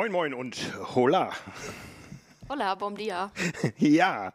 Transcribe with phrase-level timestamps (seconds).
[0.00, 0.56] Moin, moin und
[0.94, 1.30] hola.
[2.48, 3.30] Hola, bom dia.
[3.76, 4.32] Ja,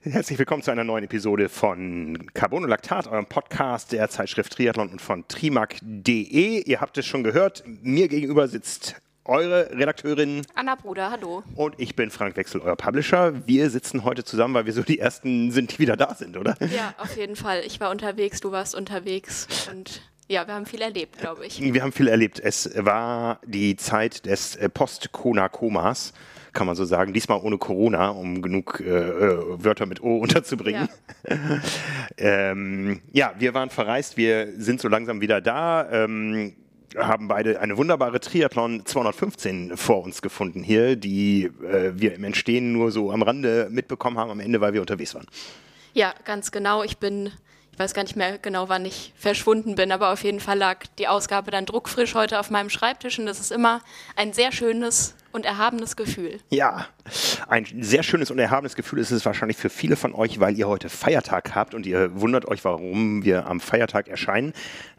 [0.00, 4.88] herzlich willkommen zu einer neuen Episode von Carbon und Laktat, eurem Podcast der Zeitschrift Triathlon
[4.88, 6.64] und von trimark.de.
[6.64, 11.44] Ihr habt es schon gehört, mir gegenüber sitzt eure Redakteurin Anna Bruder, hallo.
[11.54, 13.46] und ich bin Frank Wechsel, euer Publisher.
[13.46, 16.56] Wir sitzen heute zusammen, weil wir so die Ersten sind, die wieder da sind, oder?
[16.58, 17.62] Ja, auf jeden Fall.
[17.64, 20.02] Ich war unterwegs, du warst unterwegs und
[20.32, 21.60] ja, wir haben viel erlebt, glaube ich.
[21.60, 22.40] Wir haben viel erlebt.
[22.40, 26.14] Es war die Zeit des äh, Post-Kona-Komas,
[26.54, 27.12] kann man so sagen.
[27.12, 30.88] Diesmal ohne Corona, um genug äh, äh, Wörter mit O unterzubringen.
[32.16, 35.88] ähm, ja, wir waren verreist, wir sind so langsam wieder da.
[35.90, 36.54] Ähm,
[36.96, 42.72] haben beide eine wunderbare Triathlon 215 vor uns gefunden hier, die äh, wir im Entstehen
[42.72, 45.26] nur so am Rande mitbekommen haben, am Ende, weil wir unterwegs waren.
[45.94, 46.82] Ja, ganz genau.
[46.82, 47.30] Ich bin,
[47.72, 50.84] ich weiß gar nicht mehr genau, wann ich verschwunden bin, aber auf jeden Fall lag
[50.98, 53.80] die Ausgabe dann druckfrisch heute auf meinem Schreibtisch und das ist immer
[54.14, 56.38] ein sehr schönes und erhabenes Gefühl.
[56.50, 56.86] Ja,
[57.48, 60.68] ein sehr schönes und erhabenes Gefühl ist es wahrscheinlich für viele von euch, weil ihr
[60.68, 64.52] heute Feiertag habt und ihr wundert euch, warum wir am Feiertag erscheinen.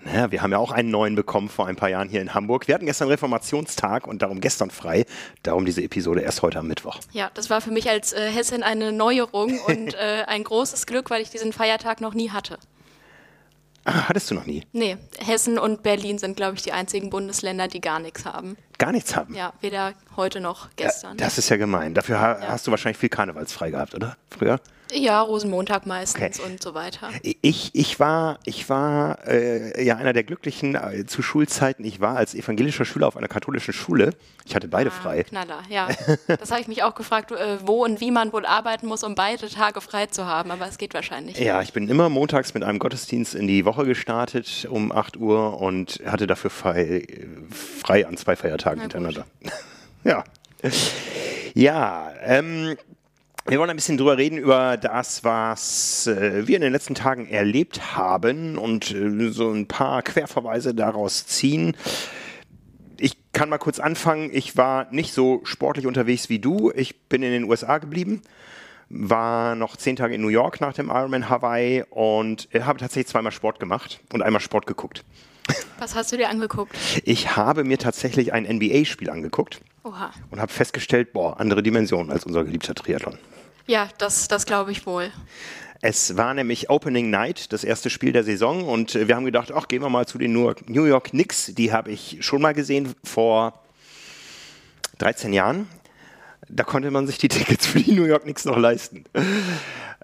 [0.03, 2.67] Naja, wir haben ja auch einen neuen bekommen vor ein paar Jahren hier in Hamburg.
[2.67, 5.05] Wir hatten gestern Reformationstag und darum gestern frei.
[5.43, 6.99] Darum diese Episode erst heute am Mittwoch.
[7.11, 11.09] Ja, das war für mich als äh, Hessin eine Neuerung und äh, ein großes Glück,
[11.09, 12.57] weil ich diesen Feiertag noch nie hatte.
[13.85, 14.63] Ah, hattest du noch nie?
[14.71, 18.55] Nee, Hessen und Berlin sind, glaube ich, die einzigen Bundesländer, die gar nichts haben.
[18.77, 19.33] Gar nichts haben?
[19.35, 21.17] Ja, weder heute noch gestern.
[21.17, 21.93] Das ist ja gemein.
[21.93, 22.47] Dafür ha Ja.
[22.49, 24.17] hast du wahrscheinlich viel Karnevalsfrei gehabt, oder?
[24.29, 24.59] Früher?
[24.91, 26.51] Ja, Rosenmontag meistens Okay.
[26.51, 27.09] und so weiter.
[27.41, 31.83] Ich, ich war, ich war äh, ja einer der Glücklichen äh, zu Schulzeiten.
[31.83, 34.11] Ich war als evangelischer Schüler auf einer katholischen Schule.
[34.45, 35.23] Ich hatte beide Ah, frei.
[35.23, 35.87] Knaller, ja.
[36.27, 39.15] Das habe ich mich auch gefragt, äh, wo und wie man wohl arbeiten muss, um
[39.15, 41.39] beide Tage frei zu haben, aber es geht wahrscheinlich.
[41.39, 45.59] Ja, ich bin immer montags mit einem Gottesdienst in die Woche gestartet um 8 Uhr
[45.59, 47.07] und hatte dafür frei,
[47.83, 48.81] frei an zwei Feiertagen Gut.
[48.81, 49.25] hintereinander.
[50.03, 50.23] ja.
[51.53, 52.77] Ja, ähm,
[53.45, 57.27] wir wollen ein bisschen drüber reden, über das, was äh, wir in den letzten Tagen
[57.27, 61.75] erlebt haben und äh, so ein paar Querverweise daraus ziehen.
[62.97, 64.29] Ich kann mal kurz anfangen.
[64.31, 66.71] Ich war nicht so sportlich unterwegs wie du.
[66.73, 68.21] Ich bin in den USA geblieben,
[68.87, 73.07] war noch zehn Tage in New York nach dem Ironman Hawaii und äh, habe tatsächlich
[73.07, 75.03] zweimal Sport gemacht und einmal Sport geguckt.
[75.79, 76.75] Was hast du dir angeguckt?
[77.03, 80.11] Ich habe mir tatsächlich ein NBA-Spiel angeguckt Oha.
[80.31, 83.17] und habe festgestellt, boah, andere Dimensionen als unser geliebter Triathlon.
[83.67, 85.11] Ja, das, das glaube ich wohl.
[85.81, 89.67] Es war nämlich Opening Night, das erste Spiel der Saison und wir haben gedacht, ach,
[89.67, 91.53] gehen wir mal zu den New York Knicks.
[91.55, 93.59] Die habe ich schon mal gesehen vor
[94.99, 95.67] 13 Jahren.
[96.47, 99.03] Da konnte man sich die Tickets für die New York Knicks noch leisten.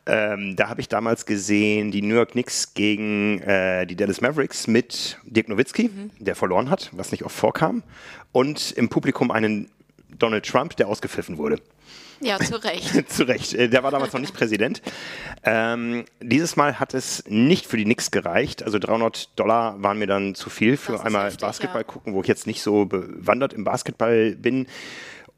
[0.10, 4.66] Ähm, da habe ich damals gesehen die New York Knicks gegen äh, die Dallas Mavericks
[4.66, 7.84] mit Dirk Nowitzki, der verloren hat, was nicht oft vorkam,
[8.32, 9.70] und im Publikum einen
[10.18, 11.58] Donald Trump, der ausgepfiffen wurde.
[12.22, 13.10] Ja, zu Recht.
[13.12, 13.54] Zu Recht.
[13.54, 14.82] Äh, Der war damals noch nicht Präsident.
[15.44, 18.64] Ähm, dieses Mal hat es nicht für die Knicks gereicht.
[18.64, 21.88] Also 300 Dollar waren mir dann zu viel für einmal heftig, Basketball ja.
[21.88, 24.68] gucken, wo ich jetzt nicht so bewandert im Basketball bin.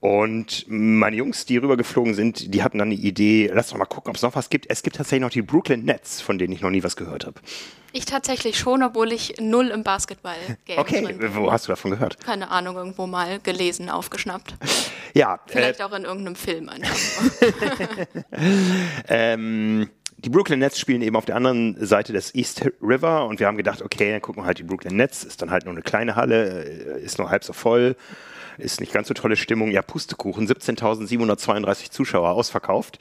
[0.01, 4.09] Und meine Jungs, die rübergeflogen sind, die hatten dann die Idee, lass doch mal gucken,
[4.09, 4.67] ob es noch was gibt.
[4.67, 7.39] Es gibt tatsächlich noch die Brooklyn Nets, von denen ich noch nie was gehört habe.
[7.93, 12.19] Ich tatsächlich schon, obwohl ich null im Basketball-Game Okay, drin wo hast du davon gehört?
[12.19, 14.55] Keine Ahnung, irgendwo mal gelesen, aufgeschnappt.
[15.13, 16.91] Ja, äh, Vielleicht auch in irgendeinem Film einfach.
[19.07, 23.47] Ähm, die Brooklyn Nets spielen eben auf der anderen Seite des East River und wir
[23.47, 25.81] haben gedacht, okay, dann gucken wir halt die Brooklyn Nets, ist dann halt nur eine
[25.83, 27.95] kleine Halle, äh, ist nur halb so voll,
[28.57, 29.71] ist nicht ganz so tolle Stimmung.
[29.71, 32.99] Ja, Pustekuchen, 17.732 Zuschauer ausverkauft.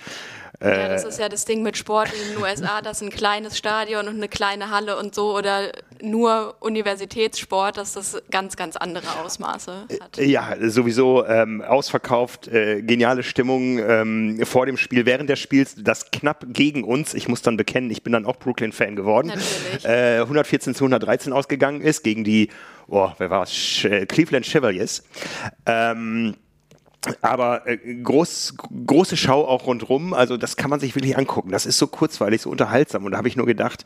[0.63, 4.09] Ja, das ist ja das Ding mit Sport in den USA, dass ein kleines Stadion
[4.09, 5.73] und eine kleine Halle und so oder
[6.03, 10.19] nur Universitätssport, dass das ganz, ganz andere Ausmaße hat.
[10.19, 16.11] Ja, sowieso ähm, ausverkauft, äh, geniale Stimmung ähm, vor dem Spiel, während des Spiels, das
[16.11, 19.85] knapp gegen uns, ich muss dann bekennen, ich bin dann auch Brooklyn-Fan geworden, Natürlich.
[19.85, 22.51] äh, 114 zu 113 ausgegangen ist gegen die,
[22.87, 25.03] oh, wer war es, äh, Cleveland Chevaliers.
[25.65, 26.37] Ähm,
[27.23, 28.55] aber äh, groß,
[28.87, 31.51] große Schau auch rundrum, also das kann man sich wirklich angucken.
[31.51, 33.05] Das ist so kurzweilig, so unterhaltsam.
[33.05, 33.85] Und da habe ich nur gedacht,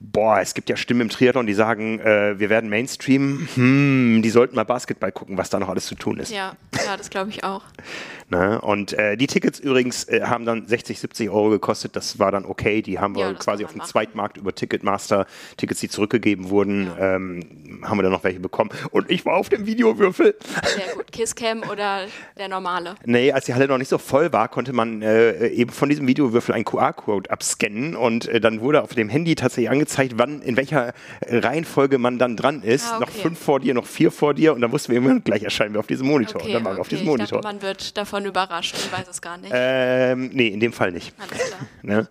[0.00, 4.30] boah, es gibt ja Stimmen im Triathlon, die sagen, äh, wir werden Mainstream, hm, die
[4.30, 6.30] sollten mal Basketball gucken, was da noch alles zu tun ist.
[6.30, 7.62] Ja, ja, das glaube ich auch.
[8.30, 8.60] Ne?
[8.60, 11.96] Und äh, die Tickets übrigens äh, haben dann 60, 70 Euro gekostet.
[11.96, 12.80] Das war dann okay.
[12.80, 13.90] Die haben wir Ja, quasi auf dem machen.
[13.90, 18.70] Zweitmarkt über Ticketmaster, Tickets, die zurückgegeben wurden, ähm, haben wir dann noch welche bekommen.
[18.92, 20.36] Und ich war auf dem Videowürfel.
[20.64, 21.10] Sehr gut.
[21.10, 22.06] Kisscam oder
[22.38, 22.94] der normale?
[23.04, 26.06] Nee, als die Halle noch nicht so voll war, konnte man äh, eben von diesem
[26.06, 30.56] Videowürfel einen QR-Code abscannen und äh, dann wurde auf dem Handy tatsächlich angezeigt, wann, in
[30.56, 30.94] welcher
[31.26, 32.86] Reihenfolge man dann dran ist.
[32.86, 33.00] Ah, okay.
[33.06, 35.74] Noch fünf vor dir, noch vier vor dir und dann wussten wir immer, gleich erscheinen
[35.74, 36.40] wir auf diesem Monitor.
[36.40, 36.96] Okay, und dann waren wir auf okay.
[36.96, 37.40] diesem Ich Monitor.
[37.40, 39.52] dachte, man wird davon überrascht und weiß es gar nicht.
[39.54, 41.14] ähm, nee, in dem Fall nicht.
[41.18, 41.60] Alles klar.
[41.82, 42.08] Ne?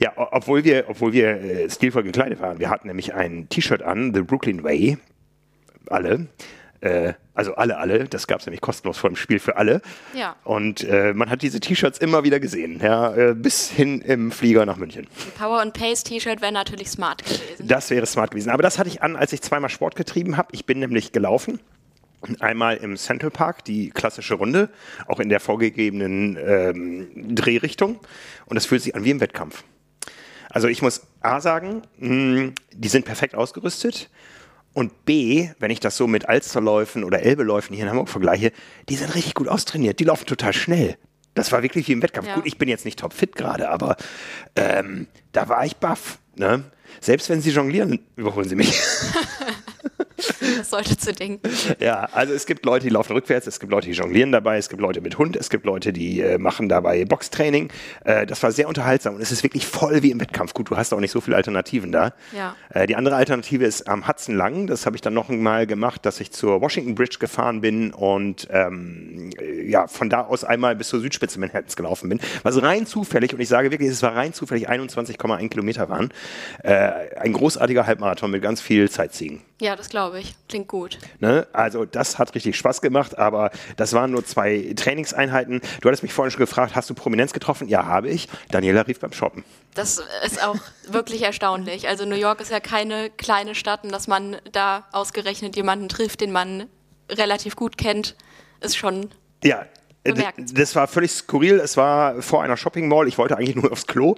[0.00, 2.58] Ja, obwohl wir, obwohl wir äh, stilvoll gekleidet waren.
[2.58, 4.98] Wir hatten nämlich ein T-Shirt an, The Brooklyn Way.
[5.88, 6.26] Alle.
[6.80, 8.04] Äh, also alle, alle.
[8.04, 9.80] Das gab es nämlich kostenlos vor dem Spiel für alle.
[10.14, 10.34] Ja.
[10.42, 14.66] Und äh, man hat diese T-Shirts immer wieder gesehen, ja, äh, bis hin im Flieger
[14.66, 15.06] nach München.
[15.06, 17.68] Ein Power and Pace T-Shirt wäre natürlich smart gewesen.
[17.68, 18.50] Das wäre smart gewesen.
[18.50, 20.48] Aber das hatte ich an, als ich zweimal Sport getrieben habe.
[20.52, 21.60] Ich bin nämlich gelaufen.
[22.40, 24.70] Einmal im Central Park, die klassische Runde,
[25.06, 28.00] auch in der vorgegebenen ähm, Drehrichtung.
[28.46, 29.64] Und das fühlt sich an wie im Wettkampf.
[30.50, 34.10] Also ich muss A sagen, mh, die sind perfekt ausgerüstet.
[34.74, 38.52] Und B, wenn ich das so mit Alsterläufen oder Elbeläufen hier in Hamburg vergleiche,
[38.88, 40.00] die sind richtig gut austrainiert.
[40.00, 40.96] Die laufen total schnell.
[41.34, 42.28] Das war wirklich wie im Wettkampf.
[42.28, 42.34] Ja.
[42.34, 43.96] Gut, ich bin jetzt nicht topfit gerade, aber
[44.56, 46.18] ähm, da war ich baff.
[46.36, 46.64] Ne?
[47.00, 48.78] Selbst wenn sie jonglieren, überholen sie mich.
[50.58, 51.48] Das sollte zu denken.
[51.80, 54.68] ja, also es gibt Leute, die laufen rückwärts, es gibt Leute, die jonglieren dabei, es
[54.68, 57.70] gibt Leute mit Hund, es gibt Leute, die äh, machen dabei Boxtraining.
[58.04, 60.54] Äh, das war sehr unterhaltsam und es ist wirklich voll wie im Wettkampf.
[60.54, 62.12] Gut, du hast auch nicht so viele Alternativen da.
[62.36, 62.56] Ja.
[62.70, 64.66] Äh, die andere Alternative ist am Hudson Lang.
[64.66, 68.48] Das habe ich dann noch mal gemacht, dass ich zur Washington Bridge gefahren bin und
[68.50, 72.20] ähm, äh, ja, von da aus einmal bis zur Südspitze Manhattans gelaufen bin.
[72.42, 76.10] Was rein zufällig, und ich sage wirklich, es war rein zufällig 21,1 Kilometer waren.
[76.62, 79.42] Äh, ein großartiger Halbmarathon mit ganz viel Sightseeing.
[79.60, 80.34] Ja, das glaube ich.
[80.48, 80.98] Klingt gut.
[81.20, 81.46] Ne?
[81.52, 85.60] Also das hat richtig Spaß gemacht, aber das waren nur zwei Trainingseinheiten.
[85.80, 87.68] Du hattest mich vorhin schon gefragt, hast du Prominenz getroffen?
[87.68, 88.28] Ja, habe ich.
[88.50, 89.44] Daniela rief beim Shoppen.
[89.74, 90.56] Das ist auch
[90.88, 91.88] wirklich erstaunlich.
[91.88, 96.22] Also New York ist ja keine kleine Stadt und dass man da ausgerechnet jemanden trifft,
[96.22, 96.64] den man
[97.10, 98.16] relativ gut kennt,
[98.60, 99.10] ist schon
[99.44, 99.66] Ja.
[100.52, 101.60] Das war völlig skurril.
[101.60, 103.06] Es war vor einer Shopping Mall.
[103.06, 104.16] Ich wollte eigentlich nur aufs Klo.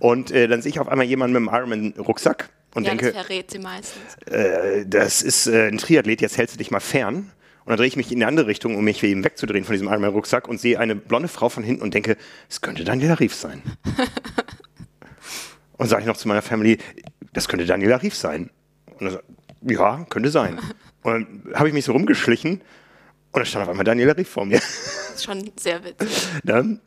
[0.00, 3.18] Und äh, dann sehe ich auf einmal jemanden mit einem Ironman-Rucksack und ja, das denke,
[3.18, 4.16] verrät sie meistens.
[4.26, 7.32] äh, das ist äh, ein Triathlet, jetzt hältst du dich mal fern.
[7.64, 9.88] Und dann drehe ich mich in die andere Richtung, um mich eben wegzudrehen von diesem
[9.88, 12.18] Ironman-Rucksack und sehe eine blonde Frau von hinten und denke,
[12.50, 13.62] es könnte Daniela Rief sein.
[15.78, 16.78] und sage ich noch zu meiner Family,
[17.32, 18.50] das könnte Daniela Rief sein.
[18.98, 19.18] Und dann so,
[19.72, 20.60] ja, könnte sein.
[21.02, 21.12] Und
[21.46, 22.60] dann habe ich mich so rumgeschlichen und
[23.32, 24.58] dann stand auf einmal Daniela Rief vor mir.
[24.58, 26.28] Das ist schon sehr witzig.
[26.44, 26.78] Ne?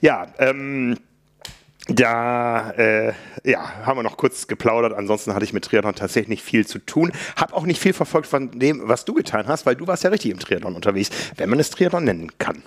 [0.00, 0.98] Ja, ähm,
[1.88, 3.12] da äh,
[3.44, 4.92] ja, haben wir noch kurz geplaudert.
[4.92, 7.12] Ansonsten hatte ich mit Triathlon tatsächlich nicht viel zu tun.
[7.36, 10.10] Hab auch nicht viel verfolgt von dem, was du getan hast, weil du warst ja
[10.10, 12.62] richtig im Triathlon unterwegs, wenn man es Triathlon nennen kann.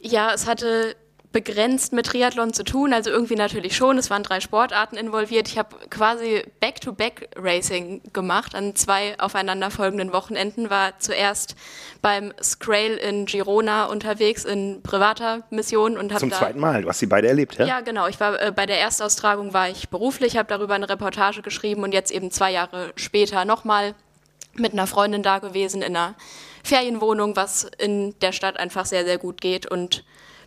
[0.00, 0.96] Ja, es hatte
[1.34, 3.98] begrenzt mit Triathlon zu tun, also irgendwie natürlich schon.
[3.98, 5.48] Es waren drei Sportarten involviert.
[5.48, 10.70] Ich habe quasi Back-to-Back-Racing gemacht an zwei aufeinanderfolgenden Wochenenden.
[10.70, 11.56] War zuerst
[12.00, 16.82] beim Scrail in Girona unterwegs in privater Mission und habe Zum zweiten Mal.
[16.82, 17.66] Du hast sie beide erlebt, ja?
[17.66, 18.06] Ja, genau.
[18.06, 21.92] Ich war äh, bei der Erstaustragung war ich beruflich, habe darüber eine Reportage geschrieben und
[21.92, 23.96] jetzt eben zwei Jahre später nochmal
[24.54, 26.14] mit einer Freundin da gewesen in einer
[26.62, 30.04] Ferienwohnung, was in der Stadt einfach sehr, sehr gut geht und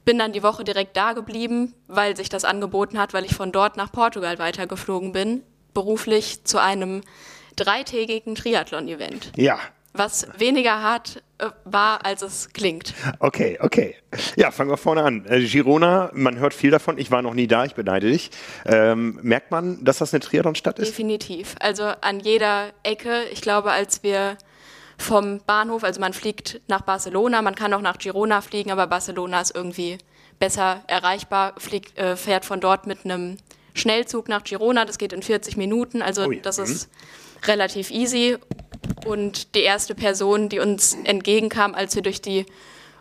[0.08, 3.52] bin dann die Woche direkt da geblieben, weil sich das angeboten hat, weil ich von
[3.52, 5.44] dort nach Portugal weitergeflogen bin,
[5.74, 7.02] beruflich zu einem
[7.58, 9.60] dreitägigen Triathlon-Event, Ja.
[9.94, 12.94] was weniger hart äh, war, als es klingt.
[13.20, 13.96] Okay, okay.
[14.38, 15.26] Ja, fangen wir vorne an.
[15.26, 16.98] Äh, Girona, man hört viel davon.
[16.98, 18.30] Ich war noch nie da, ich beneide dich.
[18.66, 20.88] Ähm, merkt man, dass das eine Triathlon-Stadt ist?
[20.92, 21.56] Definitiv.
[21.60, 23.24] Also an jeder Ecke.
[23.34, 24.38] Ich glaube, als wir
[24.98, 29.42] vom Bahnhof, also man fliegt nach Barcelona, man kann auch nach Girona fliegen, aber Barcelona
[29.42, 29.98] ist irgendwie
[30.40, 33.38] besser erreichbar, fliegt, äh, fährt von dort mit einem
[33.74, 36.64] Schnellzug nach Girona, das geht in 40 Minuten, also Ui, das mhm.
[36.64, 36.90] ist
[37.46, 38.38] relativ easy.
[39.06, 42.46] Und die erste Person, die uns entgegenkam, als wir durch die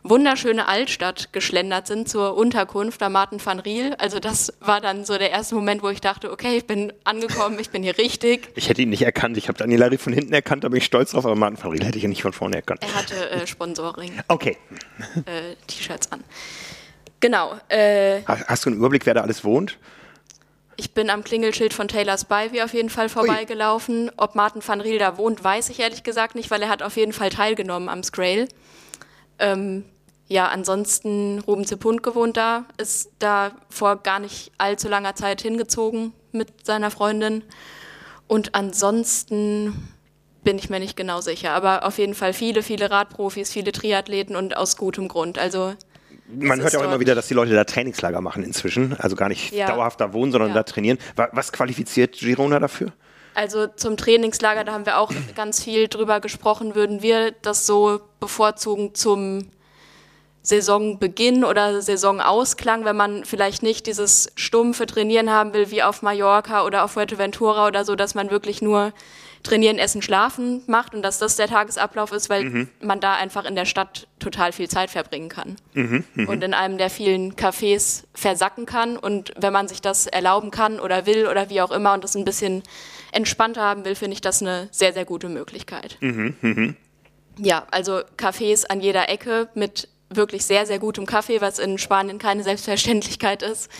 [0.08, 3.94] wunderschöne Altstadt geschlendert sind zur Unterkunft, da Martin van Riel.
[3.98, 7.58] Also das war dann so der erste Moment, wo ich dachte, okay, ich bin angekommen,
[7.60, 8.48] ich bin hier richtig.
[8.54, 9.36] Ich hätte ihn nicht erkannt.
[9.36, 11.70] Ich habe Daniela Rief von hinten erkannt, da bin ich stolz drauf, aber Martin van
[11.72, 12.82] Riel hätte ich ihn nicht von vorne erkannt.
[12.82, 14.56] Er hatte äh, Sponsoring, Okay.
[15.26, 16.22] äh, T-Shirts an.
[17.20, 17.54] Genau.
[17.68, 19.78] Äh, Ha- Hast du einen Überblick, wer da alles wohnt?
[20.78, 24.10] ich bin am Klingelschild von Taylor Spivey auf jeden Fall vorbeigelaufen.
[24.18, 26.96] Ob Martin van Riel da wohnt, weiß ich ehrlich gesagt nicht, weil er hat auf
[26.98, 28.46] jeden Fall teilgenommen am Scrail.
[29.38, 29.84] Ähm,
[30.28, 36.12] ja, ansonsten Ruben Zepund gewohnt da, ist da vor gar nicht allzu langer Zeit hingezogen
[36.32, 37.44] mit seiner Freundin.
[38.26, 39.88] Und ansonsten
[40.42, 41.52] bin ich mir nicht genau sicher.
[41.52, 45.38] Aber auf jeden Fall viele, viele Radprofis, viele Triathleten und aus gutem Grund.
[45.38, 45.74] Also
[46.28, 48.94] Man hört ja auch immer wieder, dass die Leute da Trainingslager machen inzwischen.
[48.98, 49.66] Also gar nicht Ja.
[49.68, 50.54] dauerhaft da wohnen, sondern Ja.
[50.56, 50.98] da trainieren.
[51.14, 52.92] Wa- Was qualifiziert Girona dafür?
[53.34, 58.00] Also zum Trainingslager, da haben wir auch ganz viel drüber gesprochen, würden wir das so
[58.18, 59.48] bevorzugen zum
[60.46, 66.64] Saisonbeginn oder Saisonausklang, wenn man vielleicht nicht dieses stumpfe Trainieren haben will wie auf Mallorca
[66.64, 68.92] oder auf Fuerteventura oder so, dass man wirklich nur
[69.42, 72.68] Trainieren, Essen, Schlafen macht und dass das der Tagesablauf ist, weil mhm.
[72.80, 76.30] man da einfach in der Stadt total viel Zeit verbringen kann mhm, mh.
[76.30, 78.96] und in einem der vielen Cafés versacken kann.
[78.96, 82.16] Und wenn man sich das erlauben kann oder will oder wie auch immer und das
[82.16, 82.62] ein bisschen
[83.10, 85.96] entspannter haben will, finde ich das eine sehr, sehr gute Möglichkeit.
[86.00, 86.74] Mhm, mh.
[87.38, 92.18] Ja, also Cafés an jeder Ecke mit wirklich sehr, sehr gutem Kaffee, was in Spanien
[92.18, 93.70] keine Selbstverständlichkeit ist.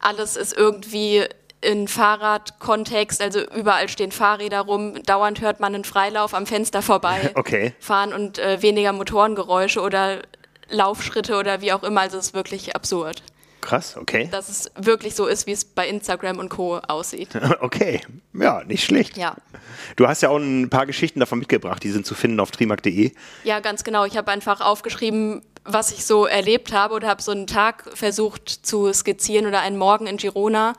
[0.00, 1.24] Alles ist irgendwie
[1.60, 7.30] in Fahrradkontext, also überall stehen Fahrräder rum, dauernd hört man einen Freilauf am Fenster vorbei
[7.36, 7.72] okay.
[7.78, 10.22] fahren und äh, weniger Motorengeräusche oder
[10.68, 13.22] Laufschritte oder wie auch immer, also es ist wirklich absurd.
[13.60, 14.28] Krass, okay.
[14.32, 16.78] Dass es wirklich so ist, wie es bei Instagram und Co.
[16.78, 17.28] aussieht.
[17.60, 18.00] Okay,
[18.32, 19.16] ja, nicht schlecht.
[19.16, 19.36] Ja.
[19.94, 23.12] Du hast ja auch ein paar Geschichten davon mitgebracht, die sind zu finden auf trimark.de.
[23.44, 24.04] Ja, ganz genau.
[24.04, 28.48] Ich habe einfach aufgeschrieben, was ich so erlebt habe oder habe so einen Tag versucht
[28.48, 30.74] zu skizzieren oder einen Morgen in Girona.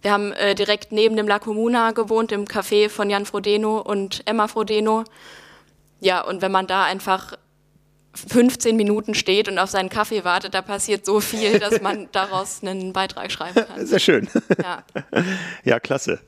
[0.00, 4.22] Wir haben äh, direkt neben dem La Comuna gewohnt, im Café von Jan Frodeno und
[4.26, 5.04] Emma Frodeno.
[6.00, 7.34] Ja, und wenn man da einfach
[8.14, 12.62] 15 Minuten steht und auf seinen Kaffee wartet, da passiert so viel, dass man daraus
[12.62, 13.86] einen Beitrag schreiben kann.
[13.86, 14.28] Sehr schön.
[14.60, 14.82] Ja,
[15.64, 16.20] ja klasse.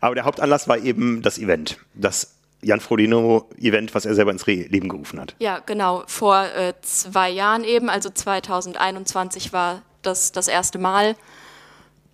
[0.00, 4.88] Aber der Hauptanlass war eben das Event, das Jan Frodeno-Event, was er selber ins Leben
[4.88, 5.34] gerufen hat.
[5.38, 6.04] Ja, genau.
[6.06, 11.16] Vor äh, zwei Jahren eben, also 2021 war das das erste Mal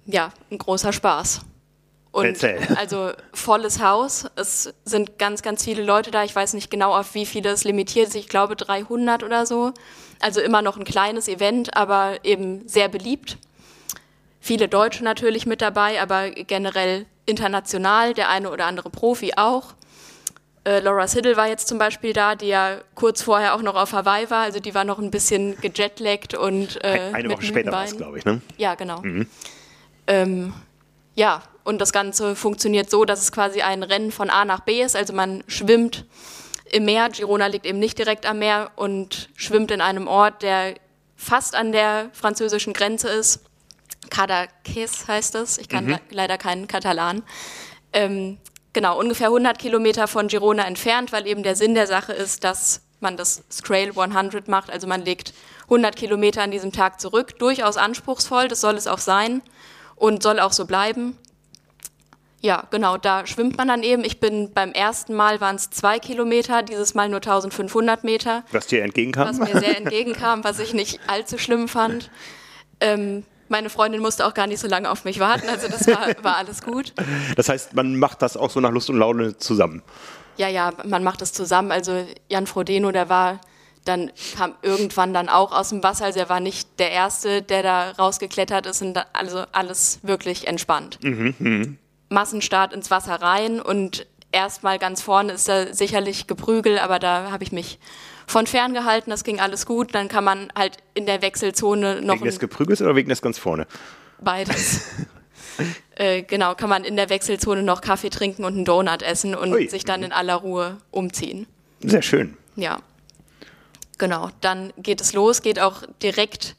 [0.09, 1.43] ja, ein großer Spaß.
[2.11, 2.59] Und Erzähl.
[2.77, 4.27] also volles Haus.
[4.35, 6.25] Es sind ganz, ganz viele Leute da.
[6.25, 8.15] Ich weiß nicht genau, auf wie viele es limitiert ist.
[8.17, 9.73] Ich glaube 300 oder so.
[10.19, 13.37] Also immer noch ein kleines Event, aber eben sehr beliebt.
[14.41, 18.15] Viele Deutsche natürlich mit dabei, aber generell international.
[18.15, 19.75] Der eine oder andere Profi auch.
[20.69, 23.95] Äh, Laura Siddle war jetzt zum Beispiel da, die ja kurz vorher auch noch auf
[23.95, 24.43] Hawaii war.
[24.43, 28.19] Also die war noch ein bisschen gejetlaggt und äh, eine Woche später war es, glaube
[28.19, 28.43] ich, ne?
[28.59, 29.01] Ja, genau.
[29.01, 29.27] Mhm.
[30.07, 30.53] Ähm,
[31.15, 34.83] ja, und das Ganze funktioniert so, dass es quasi ein Rennen von A nach B
[34.83, 34.95] ist.
[34.95, 36.05] Also man schwimmt
[36.71, 37.09] im Meer.
[37.09, 40.75] Girona liegt eben nicht direkt am Meer und schwimmt in einem Ort, der
[41.17, 43.41] fast an der französischen Grenze ist.
[44.11, 45.57] Cadaqués heißt es.
[45.57, 45.99] Ich kann mhm.
[46.11, 47.23] leider keinen Katalan.
[47.95, 48.37] Ähm,
[48.79, 52.83] genau, ungefähr 100 Kilometer von Girona entfernt, weil eben der Sinn der Sache ist, dass
[53.01, 54.71] man das Scrail 100 macht.
[54.71, 57.41] Also man legt 100 Kilometer an diesem Tag zurück.
[57.41, 59.43] Durchaus anspruchsvoll, das soll es auch sein
[59.97, 61.19] und soll auch so bleiben.
[62.41, 64.05] Ja, genau, da schwimmt man dann eben.
[64.05, 68.45] Ich bin beim ersten Mal waren es zwei Kilometer, dieses Mal nur 1500 Meter.
[68.53, 69.29] Was dir entgegenkam?
[69.29, 72.13] Was mir sehr entgegenkam, was ich nicht allzu schlimm fand.
[72.79, 76.09] Ähm, meine Freundin musste auch gar nicht so lange auf mich warten, also das war,
[76.23, 76.93] war alles gut.
[77.37, 79.83] Das heißt, man macht das auch so nach Lust und Laune zusammen?
[80.37, 81.73] Ja, ja, man macht das zusammen.
[81.73, 83.41] Also Jan Frodeno, der war
[83.89, 86.05] dann kam irgendwann dann auch aus dem Wasser.
[86.05, 90.99] Also er war nicht der Erste, der da rausgeklettert ist und also alles wirklich entspannt.
[91.03, 91.67] Mhm, mh.
[92.11, 97.45] Massenstart ins Wasser rein und erstmal ganz vorne ist da sicherlich Geprügel, aber da habe
[97.45, 97.79] ich mich
[98.29, 99.95] von fern gehalten, das ging alles gut.
[99.95, 102.17] Dann kann man halt in der Wechselzone noch.
[102.17, 103.67] Wegen des Geprügels oder wegen des ganz vorne?
[104.21, 104.83] Beides.
[105.97, 109.53] äh, genau, kann man in der Wechselzone noch Kaffee trinken und einen Donut essen und
[109.53, 109.69] Ui.
[109.69, 111.47] sich dann in aller Ruhe umziehen.
[111.81, 112.37] Sehr schön.
[112.57, 112.79] Ja.
[113.97, 116.55] Genau, dann geht es los, geht auch direkt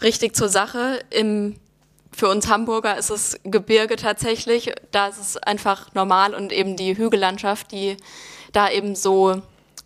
[0.00, 1.00] richtig zur Sache.
[1.10, 1.56] Im,
[2.12, 4.72] für uns Hamburger ist es Gebirge tatsächlich.
[4.92, 7.96] Da ist es einfach normal und eben die Hügellandschaft, die
[8.52, 9.42] da eben so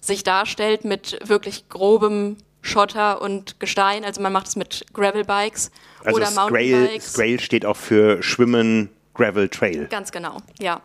[0.06, 4.04] sich darstellt mit wirklich grobem Schotter und Gestein.
[4.04, 5.70] Also man macht es mit Gravelbikes
[6.02, 7.12] also oder Mountainbikes.
[7.12, 9.86] Scrail steht auch für Schwimmen, Gravel, Trail.
[9.86, 10.80] Ganz genau, ja.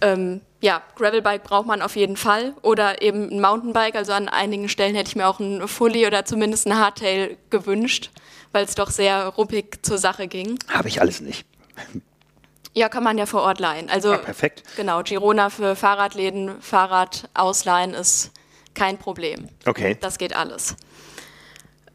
[0.00, 3.94] Ähm, ja, Gravelbike braucht man auf jeden Fall oder eben ein Mountainbike.
[3.94, 8.10] Also an einigen Stellen hätte ich mir auch ein Fully oder zumindest ein Hardtail gewünscht,
[8.52, 10.58] weil es doch sehr ruppig zur Sache ging.
[10.68, 11.46] Habe ich alles nicht.
[12.78, 13.90] Ja, kann man ja vor Ort leihen.
[13.90, 14.62] Also ah, perfekt.
[14.76, 18.30] Genau, Girona für Fahrradläden, Fahrrad ausleihen ist
[18.72, 19.48] kein Problem.
[19.66, 19.96] Okay.
[20.00, 20.76] Das geht alles.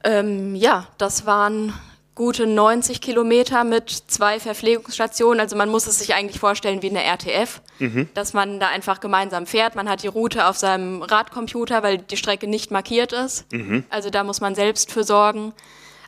[0.04, 1.74] Ähm, ja, das waren
[2.16, 5.40] gute 90 Kilometer mit zwei Verpflegungsstationen.
[5.40, 8.10] Also man muss es sich eigentlich vorstellen wie eine RTF, mhm.
[8.14, 9.76] dass man da einfach gemeinsam fährt.
[9.76, 13.52] Man hat die Route auf seinem Radcomputer, weil die Strecke nicht markiert ist.
[13.54, 13.86] Mhm.
[13.90, 15.54] Also da muss man selbst für sorgen.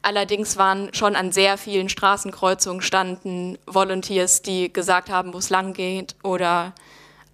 [0.05, 5.73] Allerdings waren schon an sehr vielen Straßenkreuzungen standen Volunteers, die gesagt haben, wo es lang
[5.73, 6.75] geht oder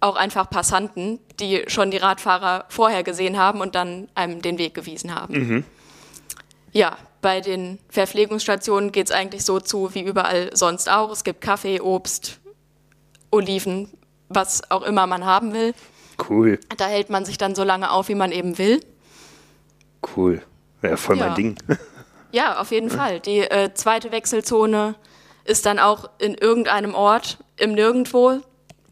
[0.00, 4.72] auch einfach Passanten, die schon die Radfahrer vorher gesehen haben und dann einem den Weg
[4.72, 5.34] gewiesen haben.
[5.34, 5.64] Mhm.
[6.72, 11.10] Ja, bei den Verpflegungsstationen geht es eigentlich so zu wie überall sonst auch.
[11.12, 12.40] Es gibt Kaffee, Obst,
[13.30, 13.90] Oliven,
[14.30, 15.74] was auch immer man haben will.
[16.26, 16.58] Cool.
[16.78, 18.80] Da hält man sich dann so lange auf, wie man eben will.
[20.16, 20.40] Cool.
[20.80, 21.26] Ja, voll Ja.
[21.26, 21.56] mein Ding.
[22.32, 23.20] Ja, auf jeden Fall.
[23.20, 24.94] Die äh, zweite Wechselzone
[25.44, 28.40] ist dann auch in irgendeinem Ort im Nirgendwo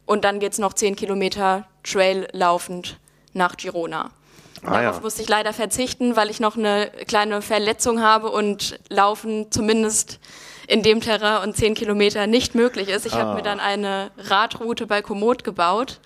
[0.06, 2.98] und dann geht's noch 10 Kilometer Trail laufend
[3.32, 4.10] nach Girona.
[4.62, 5.02] Ah, Darauf ja.
[5.02, 10.20] musste ich leider verzichten, weil ich noch eine kleine Verletzung habe und Laufen zumindest
[10.66, 13.06] in dem Terrain und 10 Kilometer nicht möglich ist.
[13.06, 16.00] Ich habe mir dann eine Radroute bei Komoot gebaut.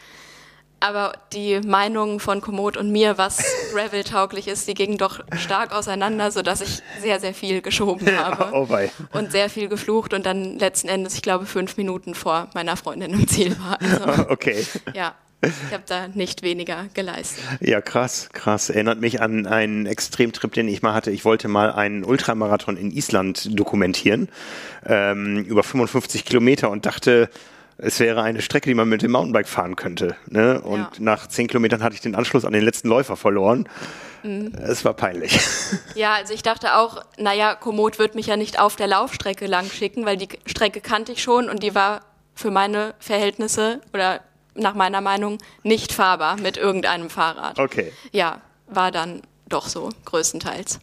[0.86, 6.30] Aber die Meinungen von Komoot und mir, was Gravel-tauglich ist, die gingen doch stark auseinander,
[6.30, 8.90] sodass ich sehr, sehr viel geschoben habe Oh wei.
[9.12, 13.14] und sehr viel geflucht und dann letzten Endes, ich glaube, fünf Minuten vor meiner Freundin
[13.14, 13.78] im Ziel war.
[14.08, 14.66] Also, Okay.
[14.92, 17.42] ja, ich habe da nicht weniger geleistet.
[17.60, 18.68] Ja, krass, krass.
[18.68, 21.10] Erinnert mich an einen Extremtrip, den ich mal hatte.
[21.10, 24.28] Ich wollte mal einen Ultramarathon in Island dokumentieren,
[24.84, 27.30] ähm, über 55 Kilometer und dachte,
[27.78, 30.16] es wäre eine Strecke, die man mit dem Mountainbike fahren könnte.
[30.26, 30.60] Ne?
[30.60, 30.90] Und Ja.
[30.98, 33.68] nach 10 Kilometern hatte ich den Anschluss an den letzten Läufer verloren.
[34.22, 34.52] Mhm.
[34.62, 35.38] Es war peinlich.
[35.94, 39.66] Ja, also ich dachte auch, naja, Komoot wird mich ja nicht auf der Laufstrecke lang
[39.70, 42.00] schicken, weil die Strecke kannte ich schon und die war
[42.34, 44.20] für meine Verhältnisse oder
[44.54, 47.58] nach meiner Meinung nicht fahrbar mit irgendeinem Fahrrad.
[47.60, 47.92] Okay.
[48.12, 50.80] Ja, war dann doch so, größtenteils.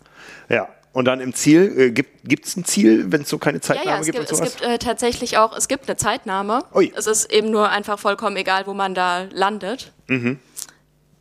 [0.50, 0.68] Ja.
[0.94, 3.90] Und dann im Ziel, äh, gibt es ein Ziel, wenn es so keine Ja, Zeitnahme
[3.92, 4.56] ja, es gibt, gibt, und es sowas?
[4.58, 6.66] gibt äh, tatsächlich auch, es gibt eine Zeitnahme.
[6.74, 6.92] Ui.
[6.96, 9.94] Es ist eben nur einfach vollkommen egal, wo man da landet.
[10.08, 10.40] Mhm.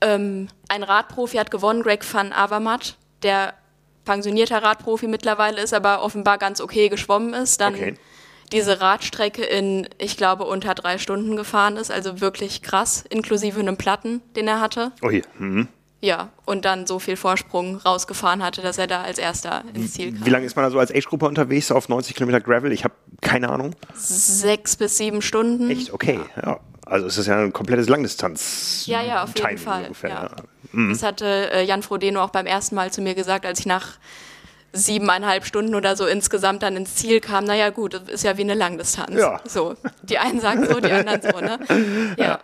[0.01, 3.55] Ähm, ein Radprofi hat gewonnen, Greg van Avermaet, der
[4.05, 7.61] pensionierter Radprofi mittlerweile ist, aber offenbar ganz okay geschwommen ist.
[7.61, 7.95] Dann Okay.
[8.51, 13.77] diese Radstrecke in, ich glaube, unter drei Stunden gefahren ist, also wirklich krass, inklusive einem
[13.77, 14.91] Platten, den er hatte.
[15.03, 15.23] Oh hier.
[15.39, 15.69] Mhm.
[16.03, 20.13] Ja, und dann so viel Vorsprung rausgefahren hatte, dass er da als erster ins Ziel
[20.13, 20.25] kam.
[20.25, 22.73] Wie lange ist man da so als Age-Gruppe unterwegs auf 90 Kilometer Gravel?
[22.73, 23.75] Ich habe keine Ahnung.
[23.95, 25.71] Sechs bis sieben Stunden.
[25.71, 25.93] Echt?
[25.93, 26.21] Okay.
[26.43, 26.61] Ja.
[26.87, 28.85] Also es ist ja ein komplettes Langdistanz.
[28.87, 29.83] Ja, ja, auf jeden Timing Fall.
[29.85, 30.23] ungefähr, ja.
[30.25, 30.37] ja.
[30.73, 30.91] Mhm.
[30.91, 33.99] Das hatte äh, Jan Frodeno auch beim ersten Mal zu mir gesagt, als ich nach
[34.73, 37.45] siebeneinhalb Stunden oder so insgesamt dann ins Ziel kam.
[37.45, 39.15] Naja, gut, das ist ja wie eine Langdistanz.
[39.17, 39.41] Ja.
[39.45, 42.15] So, die einen sagen so, die anderen so, ne?
[42.19, 42.41] Ja.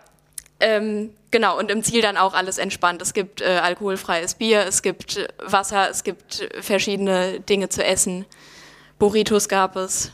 [0.59, 3.03] Ähm, genau, und im Ziel dann auch alles entspannt.
[3.03, 7.85] Es gibt äh, alkoholfreies Bier, es gibt äh, Wasser, es gibt äh, verschiedene Dinge zu
[7.85, 8.25] essen.
[8.99, 10.13] Burritos gab es.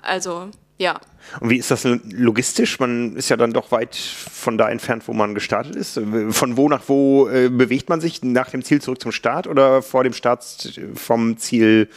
[0.00, 0.48] Also,
[0.78, 0.98] ja.
[1.40, 2.80] Und wie ist das logistisch?
[2.80, 6.00] Man ist ja dann doch weit von da entfernt, wo man gestartet ist.
[6.30, 8.22] Von wo nach wo äh, bewegt man sich?
[8.22, 11.90] Nach dem Ziel zurück zum Start oder vor dem Start äh, vom Ziel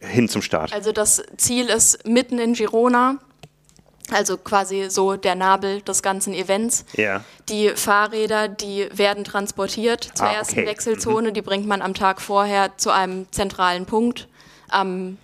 [0.00, 0.72] hin zum Start?
[0.72, 3.18] Also das Ziel ist mitten in Girona,
[4.10, 6.84] also quasi so der Nabel des ganzen Events.
[6.94, 7.22] Ja.
[7.48, 10.66] Die Fahrräder, die werden transportiert zur Ah, ersten okay.
[10.68, 11.32] Wechselzone.
[11.32, 14.28] Die bringt man am Tag vorher zu einem zentralen Punkt
[14.68, 15.18] am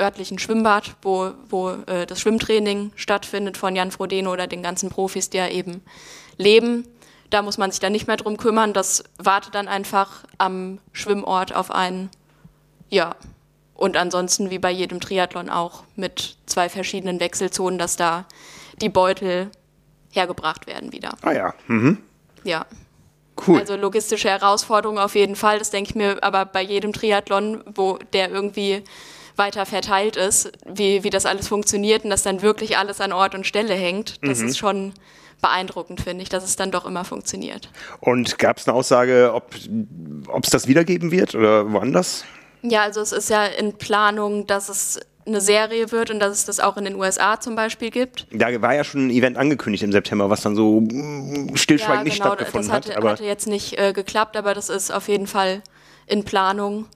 [0.00, 5.30] örtlichen Schwimmbad, wo, wo äh, das Schwimmtraining stattfindet von Jan Frodeno oder den ganzen Profis,
[5.30, 5.82] die ja eben
[6.36, 6.86] leben.
[7.30, 8.72] Da muss man sich dann nicht mehr drum kümmern.
[8.72, 12.10] Das wartet dann einfach am Schwimmort auf einen,
[12.88, 13.14] ja.
[13.74, 18.24] Und ansonsten wie bei jedem Triathlon auch mit zwei verschiedenen Wechselzonen, dass da
[18.80, 19.50] die Beutel
[20.10, 21.14] hergebracht werden wieder.
[21.22, 21.54] Ah ja.
[21.66, 21.98] Mhm.
[22.44, 22.66] Ja.
[23.48, 23.58] Cool.
[23.58, 25.58] Also logistische Herausforderung auf jeden Fall.
[25.58, 28.84] Das denke ich mir aber bei jedem Triathlon, wo der irgendwie
[29.36, 33.34] weiter verteilt ist, wie, wie das alles funktioniert und dass dann wirklich alles an Ort
[33.34, 34.24] und Stelle hängt.
[34.24, 34.46] Das Mhm.
[34.48, 34.92] ist schon
[35.42, 37.68] beeindruckend, finde ich, dass es dann doch immer funktioniert.
[37.98, 39.52] Und gab es eine Aussage, ob
[40.44, 42.24] es das wiedergeben wird oder woanders?
[42.66, 46.44] Ja, also es ist ja in Planung, dass es eine Serie wird und dass es
[46.44, 48.26] das auch in den USA zum Beispiel gibt.
[48.30, 50.82] Da war ja schon ein Event angekündigt im September, was dann so
[51.54, 52.96] stillschweigend nicht genau, stattgefunden das hatte, hat.
[52.96, 55.62] Aber hatte jetzt nicht äh, geklappt, aber das ist auf jeden Fall
[56.06, 56.86] in Planung.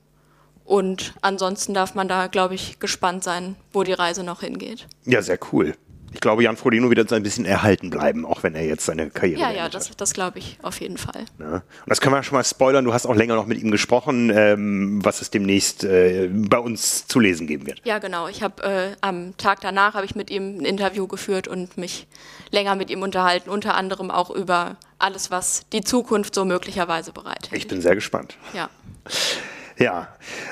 [0.65, 4.87] Und ansonsten darf man da, glaube ich, gespannt sein, wo die Reise noch hingeht.
[5.05, 5.75] ja, sehr cool.
[6.13, 9.09] Ich glaube, Jan Frodeno wird jetzt ein bisschen erhalten bleiben, auch wenn er jetzt seine
[9.09, 11.25] Karriere Ja, ja, das, das glaube ich auf jeden Fall.
[11.39, 11.53] Ja.
[11.53, 12.85] Und das können wir schon mal spoilern.
[12.85, 17.07] Du hast auch länger noch mit ihm gesprochen, ähm, was es demnächst äh, bei uns
[17.07, 17.81] zu lesen geben wird.
[17.83, 18.27] Ja, genau.
[18.27, 22.07] Ich habe äh, am Tag danach habe ich mit ihm ein Interview geführt und mich
[22.51, 27.53] länger mit ihm unterhalten, unter anderem auch über alles, was die Zukunft so möglicherweise bereithält.
[27.53, 28.35] Ich bin sehr gespannt.
[28.53, 28.69] ja.
[29.79, 30.09] Ja,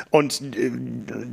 [0.09, 0.71] und äh,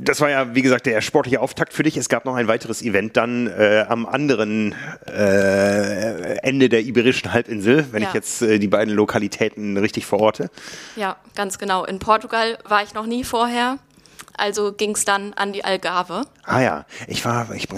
[0.03, 1.95] das war ja, wie gesagt, der sportliche Auftakt für dich.
[1.97, 4.75] Es gab noch ein weiteres Event dann äh, am anderen
[5.07, 8.09] äh, Ende der Iberischen Halbinsel, wenn Ja.
[8.09, 10.49] ich jetzt äh, die beiden Lokalitäten richtig verorte.
[10.95, 11.85] Ja, ganz genau.
[11.85, 13.77] In Portugal war ich noch nie vorher.
[14.37, 16.23] Also ging es dann an die Algarve.
[16.43, 17.69] Ah ja, ich war, ich,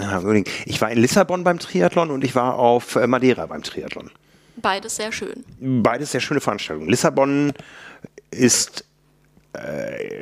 [0.66, 4.10] ich war in Lissabon beim Triathlon und ich war auf äh, Madeira beim Triathlon.
[4.56, 5.44] Beides sehr schön.
[5.60, 6.88] Beides sehr schöne Veranstaltungen.
[6.90, 7.52] Lissabon
[8.32, 8.84] ist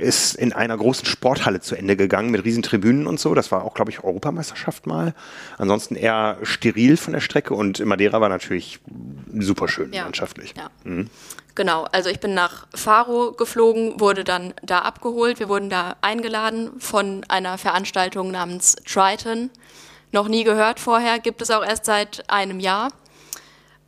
[0.01, 3.35] ist in einer großen Sporthalle zu Ende gegangen mit riesen Tribünen und so.
[3.35, 5.15] Das war auch, glaube ich, Europameisterschaft mal.
[5.59, 8.79] Ansonsten eher steril von der Strecke und Madeira war natürlich
[9.37, 10.05] super schön Ja.
[10.05, 10.55] landschaftlich.
[10.57, 10.71] Ja.
[11.55, 15.41] Genau, also ich bin nach Faro geflogen, wurde dann da abgeholt.
[15.41, 19.51] Wir wurden da eingeladen von einer Veranstaltung namens Triton.
[20.13, 22.91] Noch nie gehört vorher, gibt es auch erst seit einem Jahr.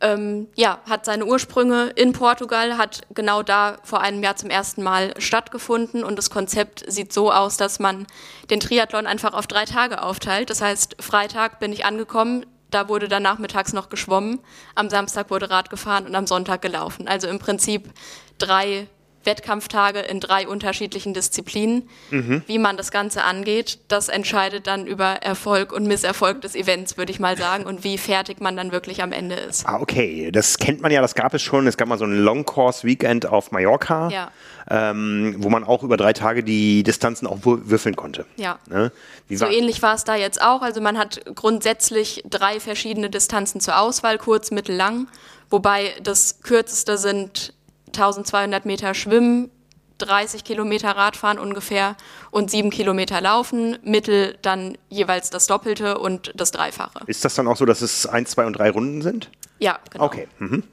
[0.01, 4.81] Ähm, ja, hat seine Ursprünge in Portugal, hat genau da vor einem Jahr zum ersten
[4.81, 8.07] Mal stattgefunden und das Konzept sieht so aus, dass man
[8.49, 10.49] den Triathlon einfach auf drei Tage aufteilt.
[10.49, 14.39] Das heißt, Freitag bin ich angekommen, da wurde dann nachmittags noch geschwommen,
[14.75, 17.09] am Samstag wurde Rad gefahren und am Sonntag gelaufen.
[17.09, 17.89] Also im Prinzip
[18.37, 18.87] drei
[19.29, 21.87] Wettkampftage in drei unterschiedlichen Disziplinen.
[22.09, 27.11] Wie man das Ganze angeht, das entscheidet dann über Erfolg und Misserfolg des Events, würde
[27.11, 29.65] ich mal sagen, und wie fertig man dann wirklich am Ende ist.
[29.67, 30.31] Ah, okay.
[30.31, 31.67] Das kennt man ja, das gab es schon.
[31.67, 34.31] Es gab mal so ein Long Course Weekend auf Mallorca, Ja.
[34.69, 38.25] ähm, wo man auch über drei Tage die Distanzen auch wür- würfeln konnte.
[38.35, 38.57] Ja.
[38.67, 38.91] Ne?
[39.29, 40.61] So ähnlich war es da jetzt auch.
[40.63, 45.07] Also man hat grundsätzlich drei verschiedene Distanzen zur Auswahl, kurz, mittel, lang.
[45.51, 47.53] Wobei das kürzeste sind
[47.89, 49.51] 1200 Meter Schwimmen,
[49.99, 51.95] 30 Kilometer Radfahren ungefähr
[52.31, 53.77] und sieben Kilometer Laufen.
[53.83, 56.99] Mittel dann jeweils das Doppelte und das Dreifache.
[57.07, 59.29] ist das dann auch so, dass es eins, zwei und drei Runden sind?
[59.59, 60.05] Ja, genau.
[60.05, 60.27] Okay.
[60.39, 60.63] Mhm.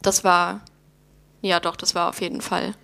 [0.00, 0.60] Das war,
[1.40, 2.74] ja doch, das war auf jeden Fall.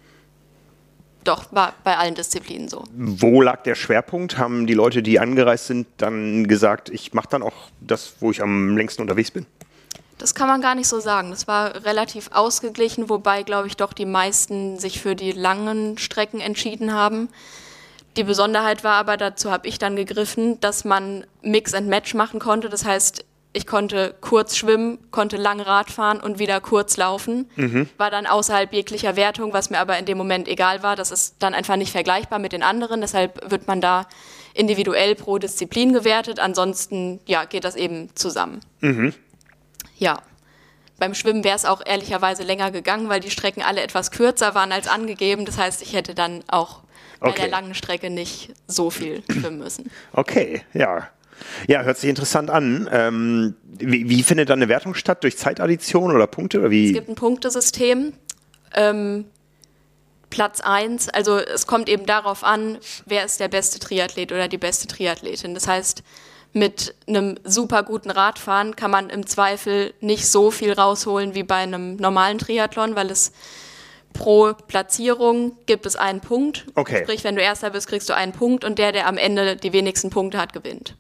[1.25, 2.85] Doch, war bei allen Disziplinen so.
[2.95, 4.39] Wo lag der Schwerpunkt?
[4.39, 8.41] Haben die Leute, die angereist sind, dann gesagt, ich mache dann auch das, wo ich
[8.41, 9.47] am längsten unterwegs bin?
[10.19, 11.31] Das kann man gar nicht so sagen.
[11.31, 16.41] Das war relativ ausgeglichen, wobei, glaube ich, doch die meisten sich für die langen Strecken
[16.41, 17.29] entschieden haben.
[18.17, 22.41] Die Besonderheit war aber, dazu habe ich dann gegriffen, dass man Mix and Match machen
[22.41, 22.69] konnte.
[22.69, 27.49] Das heißt, ich konnte kurz schwimmen, konnte lang Rad fahren und wieder kurz laufen.
[27.97, 30.97] War dann außerhalb jeglicher Wertung, was mir aber in dem Moment egal war.
[30.97, 33.01] Das ist dann einfach nicht vergleichbar mit den anderen.
[33.01, 34.07] Deshalb wird man da
[34.53, 36.41] individuell pro Disziplin gewertet.
[36.41, 38.61] Ansonsten ja, geht das eben zusammen.
[39.99, 40.23] Ja.
[40.99, 44.73] Beim Schwimmen wäre es auch ehrlicherweise länger gegangen, weil die Strecken alle etwas kürzer waren
[44.73, 45.45] als angegeben.
[45.45, 46.81] Das heißt, ich hätte dann auch
[47.21, 47.43] bei Okay.
[47.43, 49.91] der langen Strecke nicht so viel schwimmen müssen.
[50.13, 51.09] Okay, ja.
[51.69, 52.89] Ja, hört sich interessant an.
[52.91, 55.23] Ähm, wie, wie findet dann eine Wertung statt?
[55.23, 56.59] Durch Zeitaddition oder Punkte?
[56.59, 56.89] Oder wie?
[56.89, 58.13] Es gibt ein Punktesystem.
[58.75, 59.25] Ähm,
[60.31, 64.59] Platz 1, also es kommt eben darauf an, wer ist der beste Triathlet oder die
[64.59, 65.55] beste Triathletin.
[65.55, 66.03] Das heißt,
[66.53, 71.57] mit einem super guten Radfahren kann man im Zweifel nicht so viel rausholen wie bei
[71.57, 73.33] einem normalen Triathlon, weil es
[74.13, 76.67] pro Platzierung gibt es einen Punkt.
[76.75, 77.03] Okay.
[77.03, 79.73] Sprich, wenn du Erster bist, kriegst du einen Punkt und der, der am Ende die
[79.73, 80.95] wenigsten Punkte hat, gewinnt.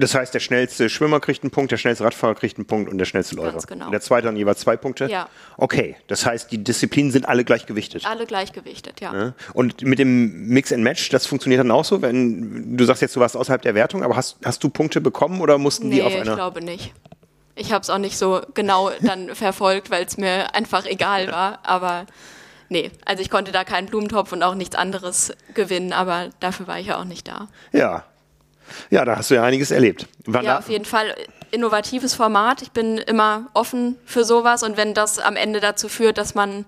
[0.00, 2.98] Das heißt, der schnellste Schwimmer kriegt einen Punkt, der schnellste Radfahrer kriegt einen Punkt und
[2.98, 3.52] der schnellste Läufer.
[3.52, 3.86] Ganz genau.
[3.86, 5.06] Und der zweite dann jeweils zwei Punkte?
[5.06, 5.28] Ja.
[5.56, 8.06] Okay, das heißt, die Disziplinen sind alle gleich gewichtet.
[8.06, 9.12] Alle gleichgewichtet, ja.
[9.12, 9.34] Ne?
[9.54, 13.16] Und mit dem Mix and Match, das funktioniert dann auch so, wenn du sagst jetzt,
[13.16, 16.02] du warst außerhalb der Wertung, aber hast, hast du Punkte bekommen oder mussten die Nee,
[16.02, 16.36] auf ich einer?
[16.36, 16.94] glaube nicht.
[17.56, 21.58] Ich habe es auch nicht so genau dann verfolgt, weil es mir einfach egal war.
[21.64, 22.06] Aber
[22.68, 26.78] nee, also ich konnte da keinen Blumentopf und auch nichts anderes gewinnen, aber dafür war
[26.78, 27.48] ich ja auch nicht da.
[27.72, 28.04] Ja.
[28.90, 30.06] Ja, da hast du ja einiges erlebt.
[30.26, 31.14] Wann Ja, auf jeden Fall
[31.50, 32.62] innovatives Format.
[32.62, 36.64] Ich bin immer offen für sowas und wenn das am Ende dazu führt, dass man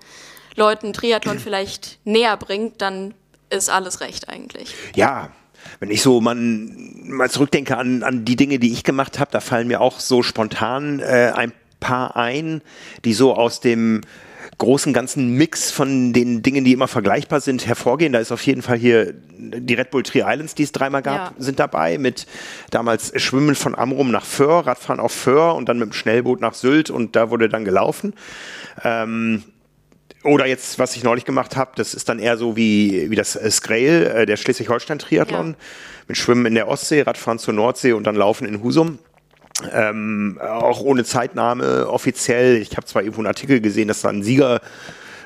[0.57, 3.15] Leuten Triathlon vielleicht näher bringt, dann
[3.51, 4.75] ist alles recht eigentlich.
[4.95, 5.31] Ja,
[5.79, 9.41] wenn ich so man, mal zurückdenke an, an die Dinge, die ich gemacht habe, da
[9.41, 12.63] fallen mir auch so spontan äh, ein paar ein,
[13.05, 14.03] die so aus dem
[14.61, 18.13] großen ganzen Mix von den Dingen, die immer vergleichbar sind, hervorgehen.
[18.13, 21.33] Da ist auf jeden Fall hier die Red Bull Tree Islands, die es dreimal gab,
[21.33, 21.35] Ja.
[21.39, 22.27] sind dabei mit
[22.71, 26.55] damals Schwimmen von Amrum nach Föhr, Radfahren auf Föhr und dann mit dem Schnellboot nach
[26.55, 28.15] Sylt und da wurde dann gelaufen.
[28.85, 29.43] Ähm,
[30.23, 33.37] oder jetzt, was ich neulich gemacht habe, das ist dann eher so wie, wie das
[33.37, 35.57] äh, Skrail, äh, der Schleswig-Holstein-Triathlon, Ja.
[36.09, 38.99] mit Schwimmen in der Ostsee, Radfahren zur Nordsee und dann Laufen in Husum.
[39.73, 42.57] Ähm, auch ohne Zeitnahme offiziell.
[42.57, 44.61] Ich habe zwar irgendwo einen Artikel gesehen, dass da ein Sieger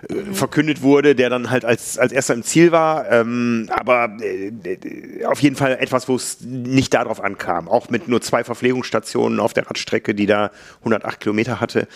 [0.09, 4.49] äh, verkündet wurde, der dann halt als, als erster im Ziel war, ähm, aber äh,
[4.49, 7.68] äh, auf jeden Fall etwas, wo es nicht darauf ankam.
[7.68, 11.87] Auch mit nur zwei Verpflegungsstationen auf der Radstrecke, die da 108 Kilometer hatte.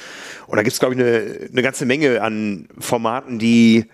[0.46, 3.86] Und da gibt es, glaube ich, eine, eine ganze Menge an Formaten, die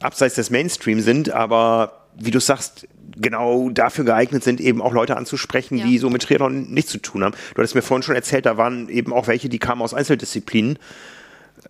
[0.00, 5.16] abseits des Mainstream sind, aber wie du sagst, genau dafür geeignet sind, eben auch Leute
[5.16, 5.86] anzusprechen, Ja.
[5.86, 7.34] die so mit Triathlon nichts zu tun haben.
[7.54, 10.78] Du hattest mir vorhin schon erzählt, da waren eben auch welche, die kamen aus Einzeldisziplinen.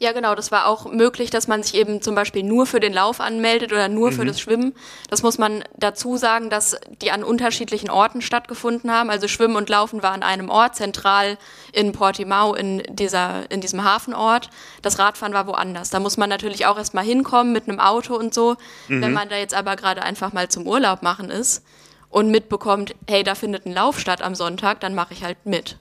[0.01, 0.35] Ja, genau.
[0.35, 3.73] Das war auch möglich, dass man sich eben zum Beispiel nur für den Lauf anmeldet
[3.73, 4.15] oder nur mhm.
[4.15, 4.75] für das Schwimmen.
[5.09, 9.11] Das muss man dazu sagen, dass die an unterschiedlichen Orten stattgefunden haben.
[9.11, 11.39] Also Schwimmen und Laufen war an einem Ort, zentral
[11.73, 14.51] in Portimao, in, dieser, in diesem Hafenort.
[14.83, 15.91] Das Radfahren war woanders.
[15.91, 18.57] Da muss man natürlich auch erstmal hinkommen mit einem Auto und so.
[18.89, 19.03] Mhm.
[19.03, 21.65] Wenn man da jetzt aber gerade einfach mal zum Urlaub machen ist
[22.11, 25.79] und mitbekommt, hey, da findet ein Lauf statt am Sonntag, dann mache ich halt mit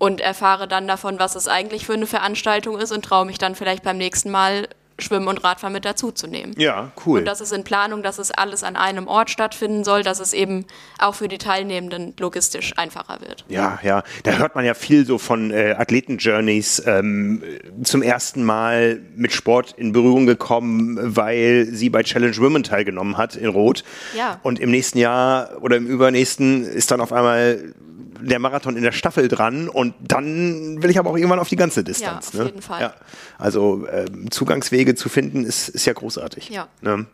[0.00, 3.54] und erfahre dann davon, was es eigentlich für eine Veranstaltung ist und traue mich dann
[3.54, 4.66] vielleicht beim nächsten Mal
[4.98, 6.54] Schwimmen und Radfahren mit dazuzunehmen.
[6.58, 7.20] Ja, cool.
[7.20, 10.32] Und das ist in Planung, dass es alles an einem Ort stattfinden soll, dass es
[10.32, 10.66] eben
[10.98, 13.44] auch für die Teilnehmenden logistisch einfacher wird.
[13.48, 14.02] Ja, ja.
[14.24, 17.42] Da hört man ja viel so von äh, Athleten-Journeys ähm,
[17.82, 23.36] zum ersten Mal mit Sport in Berührung gekommen, weil sie bei Challenge Women teilgenommen hat
[23.36, 23.84] in Rot.
[24.16, 24.40] Ja.
[24.42, 27.74] Und im nächsten Jahr oder im übernächsten ist dann auf einmal
[28.20, 31.56] der Marathon in der Staffel dran und dann will ich aber auch irgendwann auf die
[31.56, 32.32] ganze Distanz.
[32.32, 32.44] Ja, auf ne?
[32.46, 32.80] jeden Fall.
[32.80, 32.94] Ja.
[33.38, 36.50] Also äh, Zugangswege zu finden ist, ist ja großartig.
[36.50, 36.68] Ja.
[36.80, 37.06] Ne?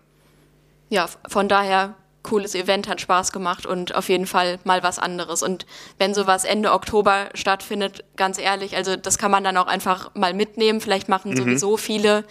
[0.88, 1.94] Ja, von daher
[2.26, 5.42] cooles Event, hat Spaß gemacht und auf jeden Fall mal was anderes.
[5.42, 5.64] Und
[5.98, 10.34] wenn sowas Ende Oktober stattfindet, ganz ehrlich, also das kann man dann auch einfach mal
[10.34, 10.80] mitnehmen.
[10.80, 11.36] Vielleicht machen mhm.
[11.36, 12.24] sowieso viele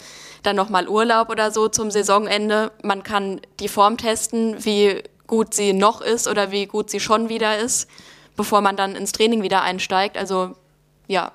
[0.43, 2.71] dann nochmal Urlaub oder so zum Saisonende.
[2.83, 7.29] Man kann die Form testen, wie gut sie noch ist oder wie gut sie schon
[7.29, 7.87] wieder ist
[8.35, 10.17] bevor man dann ins Training wieder einsteigt.
[10.17, 10.55] Also
[11.07, 11.31] ja.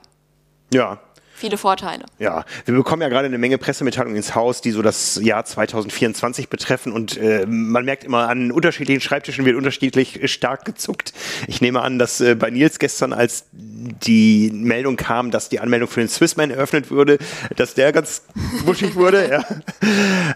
[0.73, 0.99] Ja,
[1.41, 2.05] viele Vorteile.
[2.19, 6.49] Ja, wir bekommen ja gerade eine Menge Pressemitteilungen ins Haus, die so das Jahr 2024
[6.49, 11.13] betreffen und äh, man merkt immer an unterschiedlichen Schreibtischen wird unterschiedlich stark gezuckt.
[11.49, 15.89] Ich nehme an, dass äh, bei Nils gestern, als die Meldung kam, dass die Anmeldung
[15.89, 17.19] für den Swissman eröffnet würde,
[17.57, 18.23] dass der ganz
[18.65, 19.29] wuschig wurde.
[19.29, 19.45] Ja.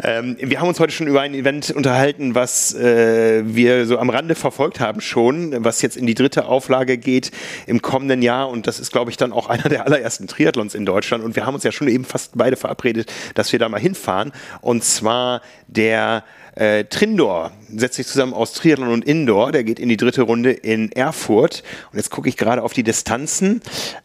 [0.02, 4.10] Ähm, wir haben uns heute schon über ein Event unterhalten, was äh, wir so am
[4.10, 7.30] Rande verfolgt haben schon, was jetzt in die dritte Auflage geht
[7.66, 10.84] im kommenden Jahr und das ist, glaube ich, dann auch einer der allerersten Triathlons in
[10.84, 10.93] Deutschland.
[10.94, 13.80] Deutschland und wir haben uns ja schon eben fast beide verabredet, dass wir da mal
[13.80, 14.32] hinfahren.
[14.60, 16.22] Und zwar der
[16.54, 19.50] äh, Trindor setzt sich zusammen aus Triathlon und Indoor.
[19.50, 21.64] Der geht in die dritte Runde in Erfurt.
[21.90, 23.60] Und jetzt gucke ich gerade auf die Distanzen.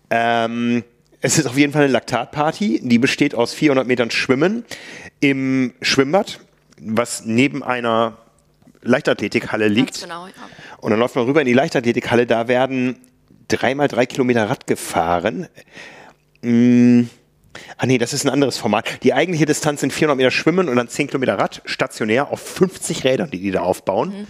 [0.09, 0.83] Ähm,
[1.21, 2.81] es ist auf jeden Fall eine Laktatparty.
[2.83, 4.65] Die besteht aus 400 Metern Schwimmen
[5.19, 6.39] im Schwimmbad,
[6.81, 8.17] was neben einer
[8.81, 10.01] Leichtathletikhalle liegt.
[10.01, 10.33] Genau, ja.
[10.77, 12.25] Und dann läuft man rüber in die Leichtathletikhalle.
[12.25, 12.95] Da werden
[13.47, 15.47] dreimal drei Kilometer Rad gefahren.
[16.41, 17.05] Mh,
[17.77, 18.85] Ah nee, das ist ein anderes Format.
[19.03, 23.03] Die eigentliche Distanz sind 400 Meter Schwimmen und dann 10 Kilometer Rad, stationär auf 50
[23.03, 24.09] Rädern, die die da aufbauen.
[24.09, 24.27] Mhm.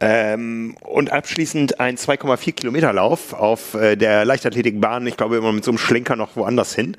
[0.00, 5.64] Ähm, und abschließend ein 2,4 Kilometer Lauf auf äh, der Leichtathletikbahn, ich glaube immer mit
[5.64, 6.96] so einem Schlenker noch woanders hin.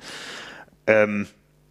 [0.86, 1.26] Ähm,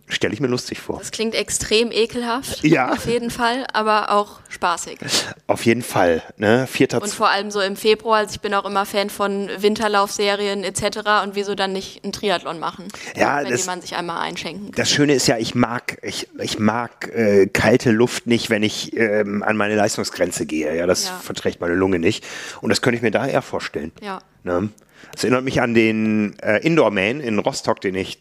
[0.08, 1.00] stelle ich mir lustig vor.
[1.00, 2.64] Das klingt extrem ekelhaft.
[2.64, 2.92] Ja.
[2.92, 5.00] Auf jeden Fall, aber auch spaßig.
[5.48, 6.24] Auf jeden Fall.
[6.38, 6.66] Ne?
[6.68, 10.64] Vierter und vor allem so im Februar, also ich bin auch immer Fan von Winterlaufserien
[10.64, 11.00] etc.
[11.24, 12.88] Und wieso dann nicht einen Triathlon machen?
[13.16, 14.76] Ja, wenn das, man sich einmal einschenken kann.
[14.76, 18.96] Das Schöne ist ja, ich mag, ich, ich mag äh, kalte Luft nicht, wenn ich
[18.96, 20.76] ähm, an meine Leistungsgrenze gehe.
[20.76, 21.18] Ja, das ja.
[21.18, 22.26] verträgt meine Lunge nicht.
[22.62, 23.92] Und das könnte ich mir da eher vorstellen.
[24.02, 24.20] Ja.
[24.44, 24.70] Ne?
[25.12, 28.20] Das erinnert mich an den äh, Indoor Man in Rostock, den ich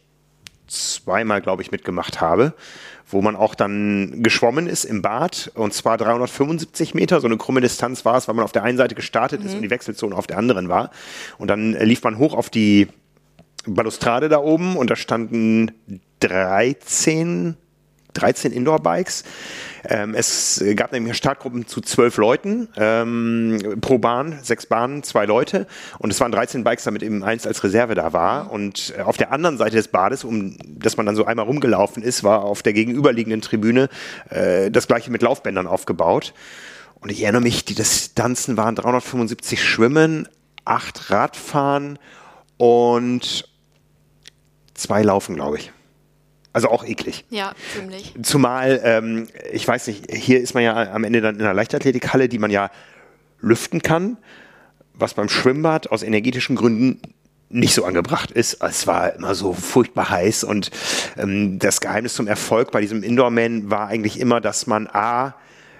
[0.67, 2.55] zweimal, glaube ich, mitgemacht habe,
[3.09, 7.61] wo man auch dann geschwommen ist im Bad und zwar 375 Meter, so eine krumme
[7.61, 9.47] Distanz war es, weil man auf der einen Seite gestartet mhm.
[9.47, 10.91] ist und die Wechselzone auf der anderen war.
[11.39, 12.89] Und dann lief man hoch auf die
[13.67, 15.73] Balustrade da oben und da standen
[16.21, 17.57] 13
[18.17, 19.25] 13 Indoor-Bikes.
[19.89, 25.67] Ähm, es gab nämlich Startgruppen zu zwölf Leuten ähm, pro Bahn, sechs Bahnen, zwei Leute.
[25.99, 28.51] Und es waren 13 Bikes, damit eben eins als Reserve da war.
[28.51, 32.03] Und äh, auf der anderen Seite des Bades, um dass man dann so einmal rumgelaufen
[32.03, 33.89] ist, war auf der gegenüberliegenden Tribüne
[34.31, 36.35] äh, das gleiche mit Laufbändern aufgebaut.
[37.01, 40.29] Und ich erinnere mich, die Distanzen waren 375 Schwimmen,
[40.65, 41.99] acht Radfahren
[42.57, 43.49] und
[44.75, 45.73] zwei Laufen, glaube ich.
[46.57, 47.27] Also auch eklig.
[47.29, 48.15] Ja, ziemlich.
[48.23, 52.31] Zumal, ähm, ich weiß nicht, hier ist man ja am Ende dann in einer Leichtathletikhalle,
[52.31, 52.71] die man ja
[53.43, 54.17] lüften kann,
[54.95, 57.03] was beim Schwimmbad aus energetischen Gründen
[57.51, 58.63] nicht so angebracht ist.
[58.63, 60.71] Es war immer so furchtbar heiß und
[61.19, 65.35] ähm, das Geheimnis zum Erfolg bei diesem Indoor-Man war eigentlich immer, dass man A,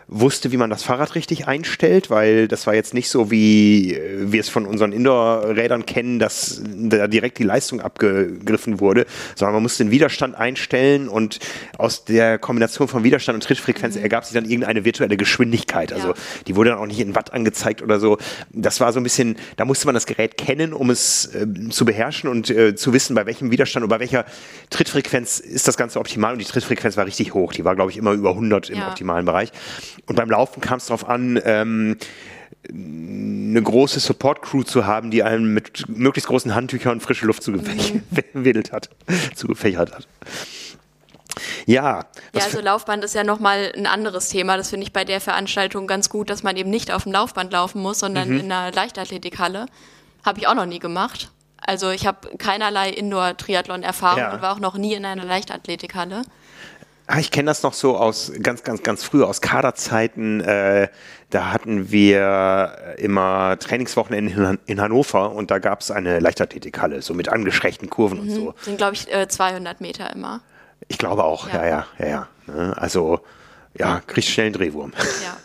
[0.09, 4.31] wusste, wie man das Fahrrad richtig einstellt, weil das war jetzt nicht so, wie äh,
[4.31, 9.63] wir es von unseren Indoor-Rädern kennen, dass da direkt die Leistung abgegriffen wurde, sondern man
[9.63, 11.41] musste den Widerstand einstellen und
[11.77, 14.03] aus der Kombination von Widerstand und Trittfrequenz mhm.
[14.03, 15.93] ergab sich dann irgendeine virtuelle Geschwindigkeit.
[15.93, 16.15] Also ja.
[16.47, 18.19] die wurde dann auch nicht in Watt angezeigt oder so.
[18.53, 21.85] Das war so ein bisschen, da musste man das Gerät kennen, um es äh, zu
[21.85, 24.25] beherrschen und äh, zu wissen, bei welchem Widerstand oder bei welcher
[24.71, 27.53] Trittfrequenz ist das Ganze optimal und die Trittfrequenz war richtig hoch.
[27.53, 28.89] Die war, glaube ich, immer über 100 im ja.
[28.89, 29.51] optimalen Bereich.
[30.07, 31.97] Und beim Laufen kam es darauf an, ähm,
[32.69, 38.91] eine große Support-Crew zu haben, die einem mit möglichst großen Handtüchern frische Luft zugewedelt hat,
[39.35, 40.09] zugefächert hat.
[41.67, 42.07] Ja.
[42.33, 44.57] Ja, also Laufband ist ja nochmal ein anderes Thema.
[44.57, 47.53] Das finde ich bei der Veranstaltung ganz gut, dass man eben nicht auf dem Laufband
[47.53, 48.41] laufen muss, sondern mhm.
[48.41, 49.67] in einer Leichtathletikhalle.
[50.25, 51.31] Habe ich auch noch nie gemacht.
[51.59, 54.35] Also ich habe keinerlei Indoor-Triathlon-Erfahrung ja.
[54.35, 56.23] und war auch noch nie in einer Leichtathletikhalle.
[57.09, 60.41] Ah, ich kenne das noch so aus ganz, ganz, ganz früh aus Kaderzeiten.
[60.41, 60.89] Äh,
[61.31, 67.15] da hatten wir immer Trainingswochenende in, in Hannover und da gab es eine Leichtathletikhalle, so
[67.15, 68.29] mit angeschrägten Kurven mhm.
[68.29, 68.55] und so.
[68.63, 70.41] Sind, glaube ich, 200 äh, Meter immer.
[70.89, 72.07] Ich glaube auch, ja, ja, ja, ja.
[72.09, 72.29] ja.
[72.53, 72.75] Ne?
[72.77, 73.21] Also,
[73.79, 74.93] ja, kriegt schnell einen Drehwurm.
[75.25, 75.37] Ja.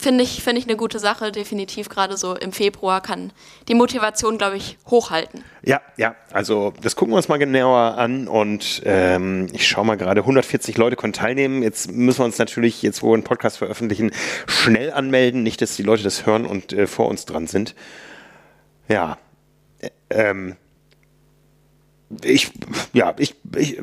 [0.00, 1.90] Finde ich, find ich eine gute Sache, definitiv.
[1.90, 3.32] Gerade so im Februar kann
[3.68, 5.44] die Motivation, glaube ich, hochhalten.
[5.62, 9.98] Ja, ja, also das gucken wir uns mal genauer an und ähm, ich schaue mal
[9.98, 11.62] gerade, 140 Leute können teilnehmen.
[11.62, 14.10] Jetzt müssen wir uns natürlich, jetzt wo wir einen Podcast veröffentlichen,
[14.46, 15.42] schnell anmelden.
[15.42, 17.74] Nicht, dass die Leute das hören und äh, vor uns dran sind.
[18.88, 19.18] Ja,
[20.08, 20.56] ähm,
[22.22, 22.52] ich,
[22.94, 23.78] ja, ich, ich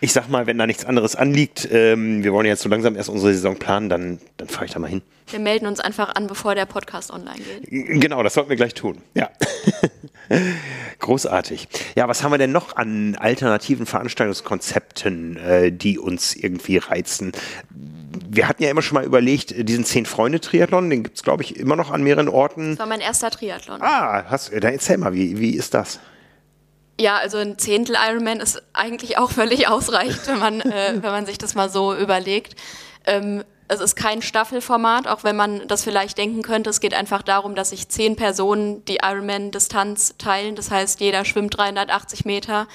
[0.00, 3.10] ich sag mal, wenn da nichts anderes anliegt, ähm, wir wollen jetzt so langsam erst
[3.10, 5.02] unsere Saison planen, dann, dann fahre ich da mal hin.
[5.28, 8.00] Wir melden uns einfach an, bevor der Podcast online geht.
[8.00, 8.98] Genau, das sollten wir gleich tun.
[9.14, 9.30] Ja.
[10.98, 11.68] Großartig.
[11.96, 17.32] Ja, was haben wir denn noch an alternativen Veranstaltungskonzepten, äh, die uns irgendwie reizen?
[18.28, 21.76] Wir hatten ja immer schon mal überlegt, diesen Zehn-Freunde-Triathlon, den gibt es, glaube ich, immer
[21.76, 22.70] noch an mehreren Orten.
[22.70, 23.80] Das war mein erster Triathlon.
[23.82, 26.00] Ah, hast, dann erzähl mal, wie, wie ist das?
[27.00, 31.24] Ja, also ein Zehntel Ironman ist eigentlich auch völlig ausreichend, wenn man, äh, wenn man
[31.24, 32.56] sich das mal so überlegt.
[33.06, 36.68] Ähm, es ist kein Staffelformat, auch wenn man das vielleicht denken könnte.
[36.68, 40.56] Es geht einfach darum, dass sich zehn Personen die Ironman-Distanz teilen.
[40.56, 42.68] Das heißt, jeder schwimmt 380 Meter,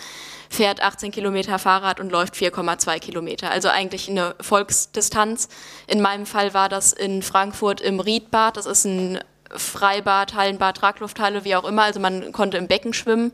[0.49, 3.51] fährt 18 Kilometer Fahrrad und läuft 4,2 Kilometer.
[3.51, 5.49] Also eigentlich eine Volksdistanz.
[5.85, 8.57] In meinem Fall war das in Frankfurt im Riedbad.
[8.57, 9.19] Das ist ein
[9.51, 11.83] Freibad, Hallenbad, Traglufthalle, wie auch immer.
[11.83, 13.31] Also man konnte im Becken schwimmen.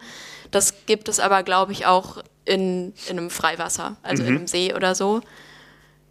[0.52, 4.30] Das gibt es aber, glaube ich, auch in, in einem Freiwasser, also mhm.
[4.30, 5.22] in einem See oder so.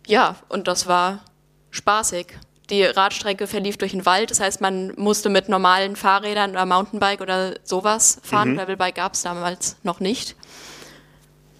[0.06, 1.24] Ja, und das war
[1.70, 2.26] spaßig.
[2.70, 7.20] Die Radstrecke verlief durch den Wald, das heißt, man musste mit normalen Fahrrädern oder Mountainbike
[7.20, 8.52] oder sowas fahren.
[8.52, 8.56] Mhm.
[8.58, 10.36] Gravelbike gab es damals noch nicht.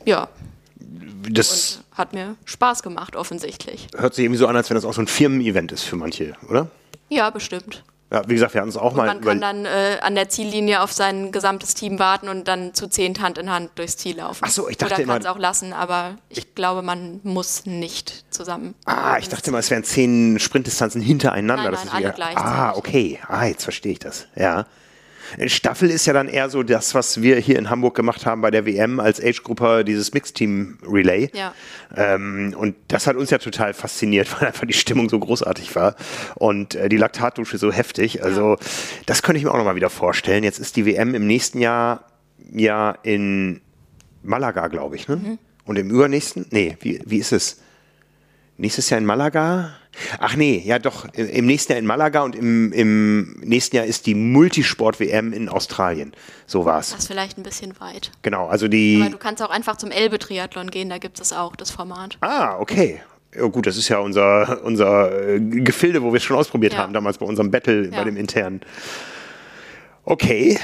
[0.04, 0.28] Ja.
[1.28, 3.88] Das und hat mir Spaß gemacht, offensichtlich.
[3.94, 6.34] Hört sich irgendwie so an, als wenn das auch so ein Firmen-Event ist für manche,
[6.48, 6.70] oder?
[7.08, 7.82] Ja, bestimmt.
[8.12, 9.06] Ja, wie gesagt, wir hatten es auch und mal.
[9.06, 12.88] Man kann dann äh, an der Ziellinie auf sein gesamtes Team warten und dann zu
[12.88, 14.40] zehn Hand in Hand durchs Ziel laufen.
[14.44, 15.12] Ach so, ich dachte Oder immer.
[15.12, 18.74] kann es auch lassen, aber ich, ich, glaube, man muss nicht zusammen.
[18.84, 21.70] Ah, ich dachte immer, es wären zehn Sprintdistanzen hintereinander.
[21.70, 22.50] Nein, nein, alle gleichzeitig.
[22.50, 23.20] Ah, okay.
[23.28, 24.26] Ah, jetzt verstehe ich das.
[24.34, 24.66] Ja.
[25.46, 28.50] Staffel ist ja dann eher so das, was wir hier in Hamburg gemacht haben bei
[28.50, 31.30] der WM als Age-Gruppe, dieses Mixteam-Relay.
[31.32, 31.54] Ja.
[31.96, 35.96] Ähm, und das hat uns ja total fasziniert, weil einfach die Stimmung so großartig war
[36.36, 38.22] und äh, die Laktatdusche so heftig.
[38.22, 38.66] Also ja.
[39.06, 40.44] das könnte ich mir auch nochmal wieder vorstellen.
[40.44, 42.04] Jetzt ist die WM im nächsten Jahr
[42.52, 43.60] ja in
[44.22, 45.16] Malaga, glaube ich, ne?
[45.16, 45.38] Mhm.
[45.64, 46.46] Und im übernächsten?
[46.50, 47.60] Nee, wie, wie ist es?
[48.56, 49.76] Nächstes Jahr in Malaga?
[50.18, 54.06] Ach nee, ja doch, im nächsten Jahr in Malaga und im, im nächsten Jahr ist
[54.06, 56.12] die Multisport-WM in Australien.
[56.46, 56.90] So war's.
[56.90, 58.12] Das ist vielleicht ein bisschen weit.
[58.22, 59.00] Genau, also die.
[59.00, 62.18] Aber du kannst auch einfach zum Elbe-Triathlon gehen, da gibt es auch das Format.
[62.20, 63.00] Ah, okay.
[63.34, 66.80] Ja, gut, das ist ja unser, unser äh, Gefilde, wo wir es schon ausprobiert ja.
[66.80, 67.90] haben, damals bei unserem Battle, ja.
[67.90, 68.60] bei dem internen.
[70.04, 70.58] Okay.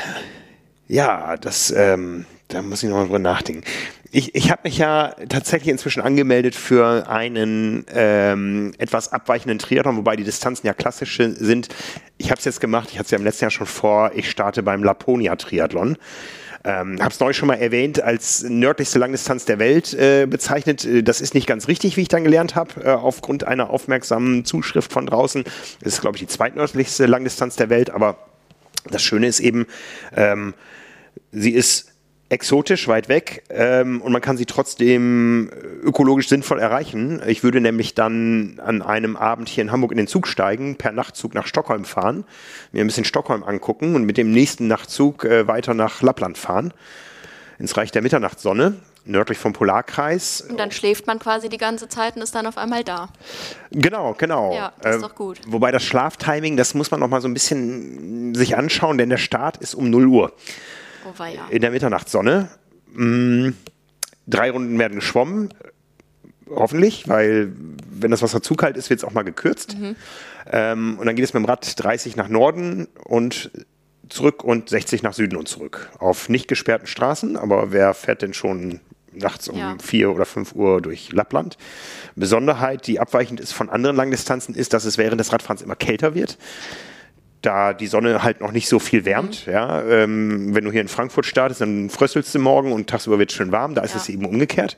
[0.89, 3.65] Ja, das, ähm, da muss ich nochmal drüber nachdenken.
[4.13, 10.17] Ich, ich habe mich ja tatsächlich inzwischen angemeldet für einen ähm, etwas abweichenden Triathlon, wobei
[10.17, 11.69] die Distanzen ja klassische sind.
[12.17, 14.31] Ich habe es jetzt gemacht, ich hatte es ja im letzten Jahr schon vor, ich
[14.31, 15.97] starte beim Laponia-Triathlon.
[16.65, 20.85] Ähm, habe es neulich schon mal erwähnt, als nördlichste Langdistanz der Welt äh, bezeichnet.
[20.85, 24.45] Äh, das ist nicht ganz richtig, wie ich dann gelernt habe, äh, aufgrund einer aufmerksamen
[24.45, 25.45] Zuschrift von draußen.
[25.83, 28.19] Das ist, glaube ich, die zweitnördlichste Langdistanz der Welt, aber
[28.91, 29.67] das Schöne ist eben,
[30.17, 30.55] ähm,
[31.31, 31.93] sie ist
[32.29, 35.51] exotisch, weit weg ähm, und man kann sie trotzdem
[35.83, 37.23] ökologisch sinnvoll erreichen.
[37.27, 40.93] Ich würde nämlich dann an einem Abend hier in Hamburg in den Zug steigen, per
[40.93, 42.25] Nachtzug nach Stockholm fahren,
[42.73, 46.73] mir ein bisschen Stockholm angucken und mit dem nächsten Nachtzug äh, weiter nach Lappland fahren,
[47.61, 50.41] ins Reich der Mitternachtssonne, nördlich vom Polarkreis.
[50.41, 53.09] Und dann schläft man quasi die ganze Zeit und ist dann auf einmal da.
[53.71, 54.53] Genau, genau.
[54.53, 55.41] Ja, das ist äh, doch gut.
[55.47, 59.17] Wobei das Schlaftiming, das muss man noch mal so ein bisschen sich anschauen, denn der
[59.17, 60.33] Start ist um 0 Uhr.
[61.07, 62.49] Oh, in der Mitternachtssonne.
[62.93, 63.51] Mm,
[64.27, 65.53] drei Runden werden geschwommen,
[66.51, 67.53] hoffentlich, weil
[67.91, 69.79] wenn das Wasser zu kalt ist, wird es auch mal gekürzt.
[69.79, 69.97] Mhm.
[70.51, 73.51] Ähm, und dann geht es mit dem Rad 30 nach Norden und
[74.09, 75.91] zurück und 60 nach Süden und zurück.
[75.99, 78.81] Auf nicht gesperrten Straßen, aber wer fährt denn schon
[79.13, 79.77] nachts um Ja.
[79.83, 81.57] 4 oder 5 Uhr durch Lappland.
[82.15, 86.15] Besonderheit, die abweichend ist von anderen Langdistanzen, ist, dass es während des Radfahrens immer kälter
[86.15, 86.39] wird.
[87.47, 89.47] Da die Sonne halt noch nicht so viel wärmt.
[89.47, 93.31] Ja, ähm, wenn du hier in Frankfurt startest, dann fröstelst du morgen und tagsüber wird
[93.31, 93.77] es schön warm.
[93.77, 94.01] Da ist Ja.
[94.01, 94.77] es eben umgekehrt.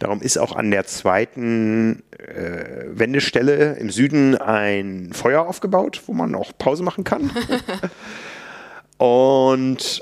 [0.00, 6.34] Darum ist auch an der zweiten äh, Wendestelle im Süden ein Feuer aufgebaut, wo man
[6.34, 7.30] auch Pause machen kann.
[8.98, 10.00] und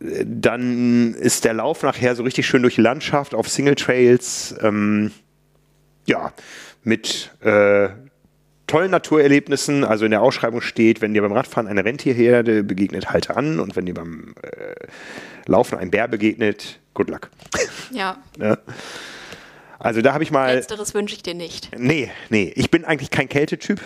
[0.00, 4.54] äh, dann ist der Lauf nachher so richtig schön durch die Landschaft auf Single Trails.
[4.60, 5.12] Ähm,
[6.06, 6.32] ja,
[6.82, 7.88] mit äh,
[8.66, 9.84] tollen Naturerlebnissen.
[9.84, 13.60] Also in der Ausschreibung steht, wenn dir beim Radfahren eine Rentierherde begegnet, halte an.
[13.60, 14.74] Und wenn dir beim äh,
[15.46, 17.30] Laufen ein Bär begegnet, good luck.
[17.90, 18.18] Ja,
[19.78, 20.54] Also da habe ich mal.
[20.54, 21.70] letzteres wünsche ich dir nicht.
[21.76, 23.80] Nee, nee, ich bin eigentlich kein Kältetyp.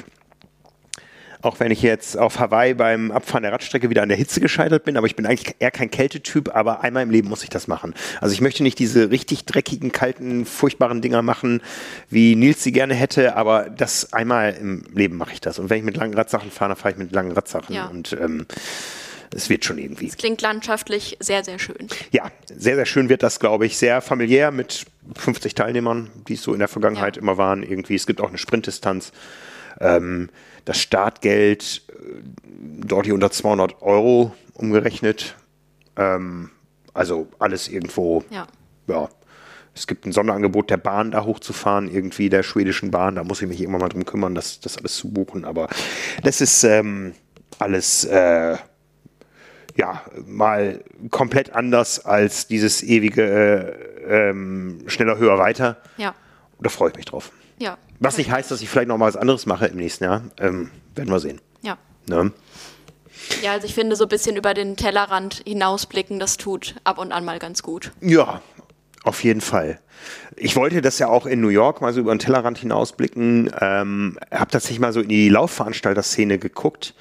[1.41, 4.85] Auch wenn ich jetzt auf Hawaii beim Abfahren der Radstrecke wieder an der Hitze gescheitert
[4.85, 7.69] bin, aber ich bin eigentlich eher kein Kältetyp, aber einmal im Leben muss ich das
[7.69, 7.95] machen.
[8.21, 11.63] Also ich möchte nicht diese richtig dreckigen, kalten, furchtbaren Dinger machen,
[12.11, 15.59] wie Nils sie gerne hätte, aber das einmal im Leben mache ich das.
[15.61, 17.87] Und wenn ich mit langen Radsachen fahre, dann fahre ich mit langen Radsachen Ja.
[17.87, 18.47] und ähm,
[19.35, 20.07] es wird schon irgendwie.
[20.09, 21.87] Es klingt landschaftlich sehr, sehr schön.
[22.13, 23.77] Ja, sehr, sehr schön wird das, glaube ich.
[23.77, 24.87] Sehr familiär mit
[25.17, 27.23] 50 Teilnehmern, die es so in der Vergangenheit Ja.
[27.23, 27.63] immer waren.
[27.63, 29.13] Irgendwie, es gibt auch eine Sprintdistanz.
[29.81, 30.31] Ähm,
[30.69, 32.23] das Startgeld, äh,
[32.87, 35.37] dort hier unter 200 Euro umgerechnet.
[35.97, 36.51] Ähm,
[36.95, 38.47] also alles irgendwo, Ja.
[38.87, 39.09] ja.
[39.75, 43.15] Es gibt ein Sonderangebot der Bahn, da hochzufahren, irgendwie der schwedischen Bahn.
[43.15, 45.45] Da muss ich mich irgendwann mal drum kümmern, das, das alles zu buchen.
[45.45, 45.69] Aber
[46.25, 47.13] das ist ähm,
[47.61, 48.57] alles äh,
[49.77, 55.77] ja, mal komplett anders als dieses ewige äh, ähm, schneller, höher, weiter.
[55.97, 56.09] Ja.
[56.57, 57.31] Und da freue ich mich drauf.
[57.61, 57.79] Ja.
[58.01, 60.23] Was nicht heißt, dass ich vielleicht noch mal was anderes mache im nächsten Jahr.
[60.39, 61.41] Ähm, werden wir sehen.
[61.63, 61.79] Ja.
[62.09, 62.33] Ne?
[63.43, 67.13] Ja, also ich finde, so ein bisschen über den Tellerrand hinausblicken, das tut ab und
[67.13, 67.93] an mal ganz gut.
[68.01, 68.41] Ja,
[69.05, 69.81] auf jeden Fall.
[70.37, 73.51] Ich wollte das ja auch in New York mal so über den Tellerrand hinausblicken.
[73.61, 76.95] Ähm, habe tatsächlich mal so in die Laufveranstalter-Szene geguckt.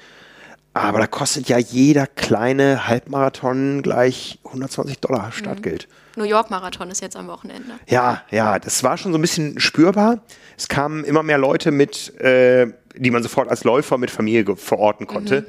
[0.78, 5.88] Aber da kostet ja jeder kleine Halbmarathon gleich 120 Dollar Startgeld.
[6.16, 7.74] New York Marathon ist jetzt am Wochenende.
[7.88, 10.20] Ja, ja, das war schon so ein bisschen spürbar.
[10.56, 15.06] Es kamen immer mehr Leute mit, äh, die man sofort als Läufer mit Familie verorten
[15.06, 15.46] konnte.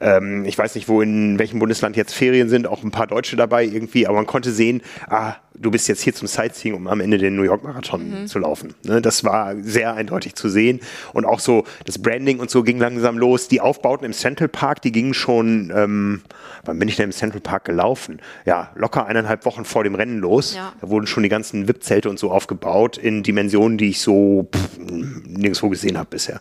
[0.00, 3.36] Ähm, ich weiß nicht, wo in welchem Bundesland jetzt Ferien sind, auch ein paar Deutsche
[3.36, 7.00] dabei irgendwie, aber man konnte sehen, ah, du bist jetzt hier zum Sightseeing, um am
[7.00, 8.74] Ende den New York Marathon zu laufen.
[8.84, 10.80] Ne, das war sehr eindeutig zu sehen.
[11.12, 13.48] Und auch so das Branding und so ging langsam los.
[13.48, 16.22] Die Aufbauten im Central Park, die gingen schon, ähm,
[16.64, 18.20] wann bin ich denn im Central Park gelaufen?
[18.44, 20.54] Ja, locker eineinhalb Wochen vor dem Rennen los.
[20.54, 20.72] Ja.
[20.80, 24.78] Da wurden schon die ganzen VIP-Zelte und so aufgebaut in Dimensionen, die ich so pff,
[24.78, 26.40] nirgendwo gesehen habe bisher.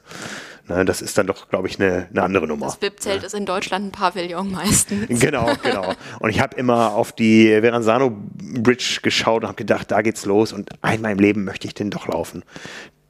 [0.67, 2.67] Ne, das ist dann doch, glaube ich, eine, eine andere Nummer.
[2.67, 5.07] Das VIP-Zelt ist in Deutschland ein Pavillon meistens.
[5.21, 5.93] Genau, genau.
[6.19, 10.53] Und ich habe immer auf die Verrazano Bridge geschaut und habe gedacht, da geht's los
[10.53, 12.43] und einmal im Leben möchte ich den doch laufen.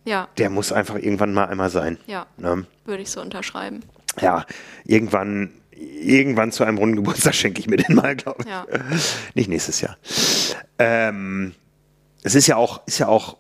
[0.05, 1.97] Ja, Der muss einfach irgendwann mal einmal sein.
[2.07, 2.65] ja, Ne?
[2.85, 3.81] würde ich so unterschreiben.
[4.19, 4.45] Ja,
[4.85, 8.49] irgendwann, irgendwann zu einem runden Geburtstag schenke ich mir den mal, glaube ich.
[8.49, 8.65] Ja.
[9.35, 9.95] Nicht nächstes Jahr.
[10.79, 11.53] Ähm,
[12.23, 13.37] es ist ja auch, ist ja auch,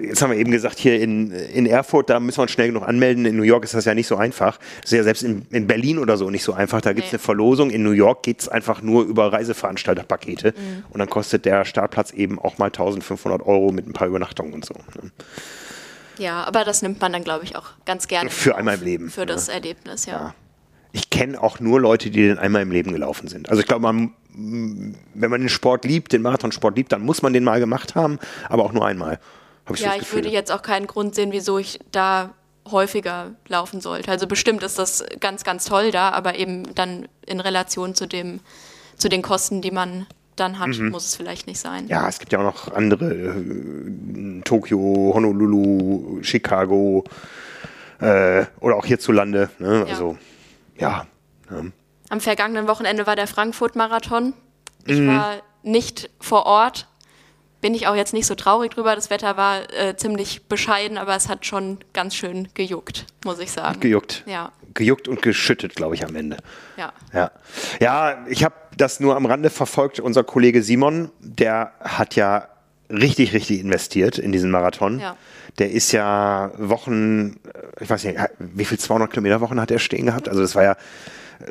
[0.00, 2.86] jetzt haben wir eben gesagt, hier in, in Erfurt, da müssen wir uns schnell genug
[2.86, 3.24] anmelden.
[3.26, 4.58] In New York ist das ja nicht so einfach.
[4.82, 6.80] Das ist ja selbst in, in Berlin oder so nicht so einfach.
[6.80, 7.16] Da gibt es Nee.
[7.16, 7.70] eine Verlosung.
[7.70, 10.54] In New York geht es einfach nur über Reiseveranstalterpakete.
[10.56, 10.84] Mhm.
[10.90, 14.64] Und dann kostet der Startplatz eben auch mal 1500 Euro mit ein paar Übernachtungen und
[14.64, 14.74] so.
[14.74, 15.10] Ne?
[16.18, 18.30] Ja, aber das nimmt man dann, glaube ich, auch ganz gerne.
[18.30, 20.12] Für einmal im Leben, Für das Erlebnis, ja.
[20.12, 20.34] Ja.
[20.92, 23.50] Ich kenne auch nur Leute, die den einmal im Leben gelaufen sind.
[23.50, 27.32] Also ich glaube, man, wenn man den Sport liebt, den Marathonsport liebt, dann muss man
[27.32, 28.18] den mal gemacht haben,
[28.48, 29.20] aber auch nur einmal.
[29.74, 32.30] Ich Ja, das ich würde jetzt auch keinen Grund sehen, wieso ich da
[32.70, 34.10] häufiger laufen sollte.
[34.10, 38.40] Also bestimmt ist das ganz, ganz toll da, aber eben dann in Relation zu dem,
[38.96, 40.06] zu den Kosten, die man
[40.36, 41.84] dann hat, muss es vielleicht nicht sein.
[41.84, 41.90] Mhm.
[41.90, 43.12] ja, es gibt ja auch noch andere.
[43.12, 47.04] Äh, Tokio, Honolulu, Chicago
[48.00, 49.50] äh, oder auch hierzulande.
[49.58, 49.78] Ne?
[49.80, 49.84] Ja.
[49.86, 50.18] Also,
[50.76, 51.06] ja.
[51.50, 51.72] ne?
[52.08, 54.32] Am vergangenen Wochenende war der Frankfurt-Marathon.
[54.86, 55.08] Ich Mhm.
[55.08, 56.87] war nicht vor Ort.
[57.60, 58.94] Bin ich auch jetzt nicht so traurig drüber.
[58.94, 63.50] Das Wetter war äh, ziemlich bescheiden, aber es hat schon ganz schön gejuckt, muss ich
[63.50, 63.80] sagen.
[63.80, 64.22] Gejuckt.
[64.26, 66.36] Ja, Gejuckt und geschüttet, glaube ich, am Ende.
[66.76, 66.92] ja.
[67.12, 67.30] Ja,
[67.80, 69.98] ja ich habe das nur am Rande verfolgt.
[69.98, 72.48] Unser Kollege Simon, der hat ja
[72.90, 74.98] richtig, richtig investiert in diesen Marathon.
[74.98, 75.16] Ja.
[75.58, 79.78] Der ist ja Wochen, äh, ich weiß nicht, wie viel 200 Kilometer Wochen hat er
[79.78, 80.28] stehen gehabt?
[80.28, 81.46] Also das war ja, äh,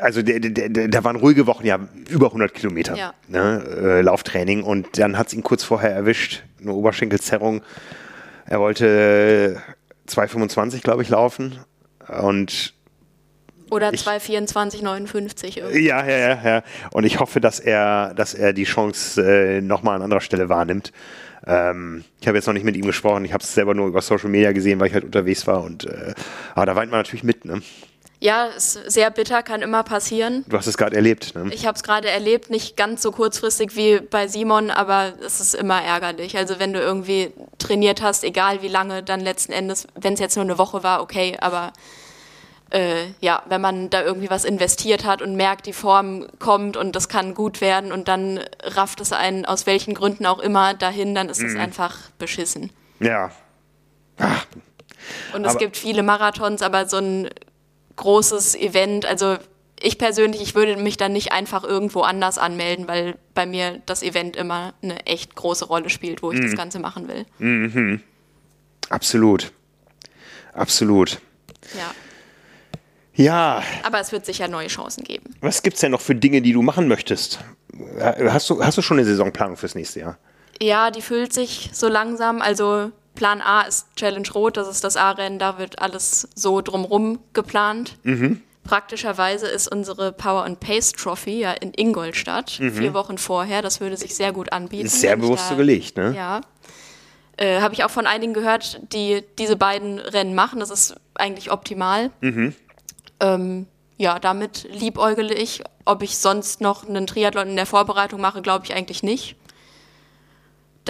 [0.00, 1.78] also da waren ruhige Wochen, ja,
[2.08, 3.14] über 100 Kilometer Ja.
[3.28, 4.62] ne, äh, Lauftraining.
[4.62, 7.62] Und dann hat es ihn kurz vorher erwischt, eine Oberschenkelzerrung.
[8.46, 9.60] Er wollte
[10.08, 11.58] 2,25, glaube ich, laufen.
[12.08, 12.74] Und
[13.70, 16.62] Oder ich, 2,24,59 Ja, ja, ja, ja.
[16.92, 20.92] Und ich hoffe, dass er, dass er die Chance äh, nochmal an anderer Stelle wahrnimmt.
[21.46, 24.02] Ähm, ich habe jetzt noch nicht mit ihm gesprochen, ich habe es selber nur über
[24.02, 26.12] Social Media gesehen, weil ich halt unterwegs war und äh,
[26.54, 27.62] aber da weint man natürlich mit, ne?
[28.22, 30.44] Ja, ist sehr bitter, kann immer passieren.
[30.46, 31.48] Du hast es gerade erlebt, ne?
[31.54, 35.54] Ich habe es gerade erlebt, nicht ganz so kurzfristig wie bei Simon, aber es ist
[35.54, 36.36] immer ärgerlich.
[36.36, 40.36] Also wenn du irgendwie trainiert hast, egal wie lange, dann letzten Endes, wenn es jetzt
[40.36, 41.72] nur eine Woche war, okay, aber
[42.68, 46.94] äh, ja, wenn man da irgendwie was investiert hat und merkt, die Form kommt und
[46.94, 51.14] das kann gut werden und dann rafft es einen aus welchen Gründen auch immer dahin,
[51.14, 51.60] dann ist es Mhm.
[51.60, 52.70] einfach beschissen.
[53.00, 53.30] Ja.
[54.18, 54.44] Ach,
[55.34, 57.30] Und es Aber- gibt viele Marathons, aber so ein
[58.00, 59.36] großes Event, also
[59.82, 64.02] ich persönlich, ich würde mich dann nicht einfach irgendwo anders anmelden, weil bei mir das
[64.02, 66.44] Event immer eine echt große Rolle spielt, wo ich Mhm.
[66.46, 68.00] das Ganze machen will.
[68.90, 69.52] absolut.
[70.52, 71.20] Absolut.
[71.78, 71.94] Ja.
[73.14, 75.34] Ja, Aber es wird sicher neue Chancen geben.
[75.40, 77.40] was gibt's denn noch für Dinge, die du machen möchtest?
[78.00, 80.18] Hast du, hast du schon eine Saisonplanung fürs nächste Jahr?
[80.60, 82.40] Ja, die füllt sich so langsam.
[82.40, 87.18] Also Plan A ist Challenge Rot, das ist das A-Rennen, da wird alles so drumrum
[87.32, 87.96] geplant.
[88.02, 88.42] Mhm.
[88.64, 93.62] Praktischerweise ist unsere Power and Pace Trophy ja in Ingolstadt, vier Wochen vorher.
[93.62, 94.82] Das würde sich sehr gut anbieten.
[94.82, 94.86] Mhm.
[94.86, 96.14] Ist sehr bewusst so gelegt, ne?
[96.14, 96.42] Ja.
[97.36, 100.60] Äh, Habe ich auch von einigen gehört, die diese beiden Rennen machen.
[100.60, 102.10] Das ist eigentlich optimal.
[102.20, 102.54] Mhm.
[103.18, 105.62] Ähm, ja, damit liebäugele ich.
[105.84, 109.36] Ob ich sonst noch einen Triathlon in der Vorbereitung mache, glaube ich eigentlich nicht.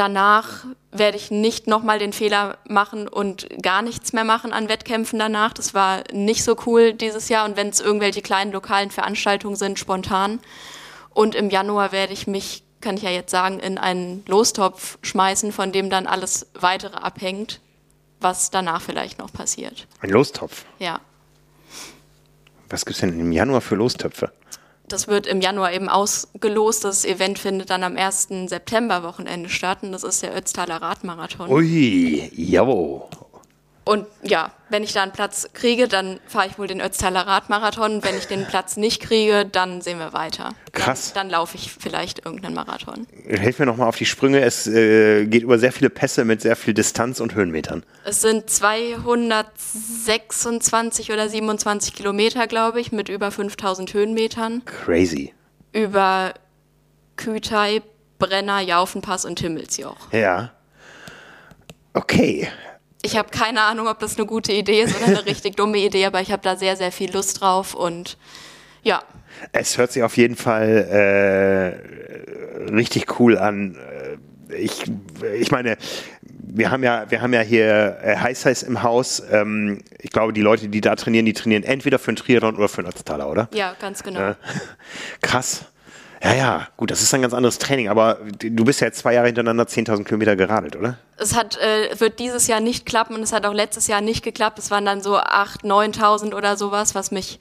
[0.00, 5.18] Danach werde ich nicht nochmal den Fehler machen und gar nichts mehr machen an Wettkämpfen
[5.18, 5.52] danach.
[5.52, 7.44] Das war nicht so cool dieses Jahr.
[7.44, 10.40] Und wenn es irgendwelche kleinen lokalen Veranstaltungen sind, spontan.
[11.10, 15.52] Und im Januar werde ich mich, kann ich ja jetzt sagen, in einen Lostopf schmeißen,
[15.52, 17.60] von dem dann alles weitere abhängt,
[18.20, 19.86] was danach vielleicht noch passiert.
[20.00, 20.64] Ein Lostopf.
[20.78, 21.02] Ja.
[22.70, 24.32] Was gibt's denn im Januar für Lostöpfe?
[24.90, 26.84] Das wird im Januar eben ausgelost.
[26.84, 28.28] Das Event findet dann am 1.
[28.46, 31.48] September-Wochenende statt und das ist der Ötztaler Radmarathon.
[31.48, 33.08] Ui, jawo.
[33.84, 38.04] Und ja, wenn ich da einen Platz kriege, dann fahre ich wohl den Ötztaler Radmarathon.
[38.04, 40.50] Wenn ich den Platz nicht kriege, dann sehen wir weiter.
[40.72, 41.14] Krass.
[41.14, 43.06] Dann, dann laufe ich vielleicht irgendeinen Marathon.
[43.26, 44.42] Helf mir nochmal auf die Sprünge.
[44.42, 47.84] Es äh, geht über sehr viele Pässe mit sehr viel Distanz und Höhenmetern.
[48.04, 54.62] Es sind 226 oder 27 Kilometer, glaube ich, mit über 5000 Höhenmetern.
[54.66, 55.32] Crazy.
[55.72, 56.34] Über
[57.16, 57.80] Kütei,
[58.18, 60.12] Brenner, Jaufenpass und Himmelsjoch.
[60.12, 60.50] Ja.
[61.94, 62.46] Okay.
[63.02, 66.04] Ich habe keine Ahnung, ob das eine gute Idee ist oder eine richtig dumme Idee,
[66.06, 68.18] aber ich habe da sehr, sehr viel Lust drauf und
[68.82, 69.02] ja,
[69.52, 71.74] Es hört sich auf jeden Fall
[72.68, 73.76] äh, richtig cool an.
[73.76, 74.82] Äh, Ich,
[75.38, 75.76] ich meine,
[76.22, 79.22] wir haben ja, wir haben ja hier äh, Heiß Heiß im Haus.
[79.30, 82.68] Ähm, ich glaube, die Leute, die da trainieren, die trainieren entweder für einen Triathlon oder
[82.68, 83.48] für einen Ötztaler, oder?
[83.54, 84.20] ja, ganz genau.
[84.20, 84.36] Ja.
[85.22, 85.66] Krass.
[86.22, 89.14] Ja, ja, gut, das ist ein ganz anderes Training, aber du bist ja jetzt zwei
[89.14, 90.98] Jahre hintereinander 10.000 Kilometer geradelt, oder?
[91.16, 94.22] Es hat, äh, wird dieses Jahr nicht klappen und es hat auch letztes Jahr nicht
[94.22, 94.58] geklappt.
[94.58, 97.38] Es waren dann so 8.000, 9.000 oder sowas, was mich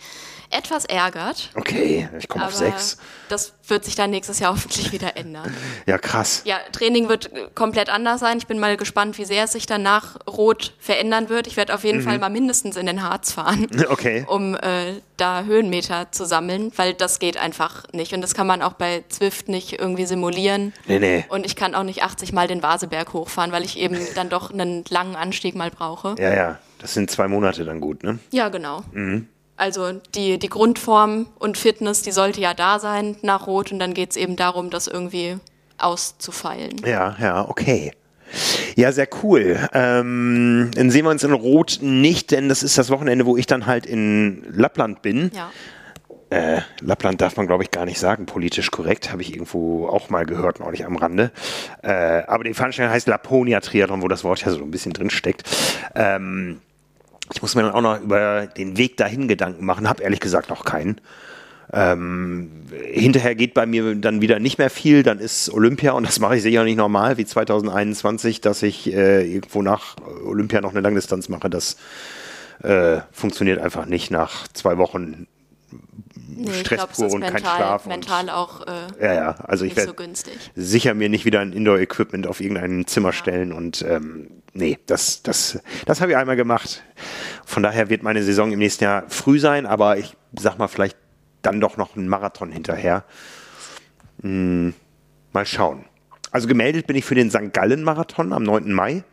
[0.52, 1.50] etwas ärgert.
[1.56, 2.97] Okay, ich komme auf sechs.
[3.30, 5.54] das wird sich dann nächstes Jahr hoffentlich wieder ändern.
[5.86, 6.41] Ja, krass.
[6.45, 8.38] Ja, Training wird komplett anders sein.
[8.39, 11.45] Ich bin mal gespannt, wie sehr es sich dann nach Rot verändern wird.
[11.47, 14.26] Ich werde auf jeden Fall mal mindestens in den Harz fahren, Okay.
[14.28, 18.14] um äh, da Höhenmeter zu sammeln, weil das geht einfach nicht.
[18.14, 20.74] Und das kann man auch bei Zwift nicht irgendwie simulieren.
[20.88, 21.26] Nee, nee.
[21.30, 24.52] Und ich kann auch nicht 80 Mal den Vaseberg hochfahren, weil ich eben dann doch
[24.52, 26.16] einen langen Anstieg mal brauche.
[26.18, 28.18] Ja, ja, das sind zwei Monate dann gut, ne?
[28.32, 28.84] Ja, genau.
[29.60, 33.93] Also die, die Grundform und Fitness, die sollte ja da sein nach Rot und dann
[33.93, 35.38] geht es eben darum, das irgendwie
[35.78, 36.78] auszufeilen.
[36.86, 37.91] Ja, ja, okay.
[38.78, 39.60] Ja, sehr cool.
[39.74, 43.47] Ähm, dann sehen wir uns in Rot nicht, denn das ist das Wochenende, wo ich
[43.47, 45.30] dann halt in Lappland bin.
[45.34, 45.51] Ja.
[46.30, 50.10] Äh, Lappland darf man, glaube ich, gar nicht sagen, politisch korrekt, habe ich irgendwo auch
[50.10, 51.32] mal gehört, neulich am Rande.
[51.82, 55.10] Äh, aber die Veranstaltung heißt Laponia Triathlon, wo das Wort ja so ein bisschen drin
[55.10, 55.43] steckt.
[55.95, 56.62] Ähm,
[57.34, 60.50] ich muss mir dann auch noch über den Weg dahin Gedanken machen, habe ehrlich gesagt
[60.50, 61.00] noch keinen.
[61.72, 62.50] Ähm,
[62.92, 66.36] hinterher geht bei mir dann wieder nicht mehr viel, dann ist Olympia und das mache
[66.38, 71.30] ich sicher nicht normal wie 2021, dass ich äh, irgendwo nach Olympia noch eine Langdistanz
[71.30, 71.48] mache.
[71.50, 71.78] Das
[72.64, 75.28] äh, funktioniert einfach nicht nach zwei Wochen
[76.32, 78.72] Nee, ich Stress glaube, es pur ist und kein mental, Schlaf und- mental auch äh,
[79.06, 80.34] Ja, ja, also ich nicht werde so günstig.
[80.56, 85.60] sicher mir nicht wieder ein Indoor-Equipment auf irgendein Zimmer stellen und ähm, nee, das, das,
[85.86, 86.84] das habe ich einmal gemacht.
[87.45, 90.97] Von daher wird meine Saison im nächsten Jahr früh sein, aber ich sag mal vielleicht
[91.41, 93.04] dann doch noch ein Marathon hinterher.
[94.22, 94.74] Hm,
[95.34, 95.86] mal schauen.
[96.32, 97.54] Also gemeldet bin ich für den St.
[97.54, 98.72] Gallen-Marathon am 9.
[98.72, 99.04] Mai.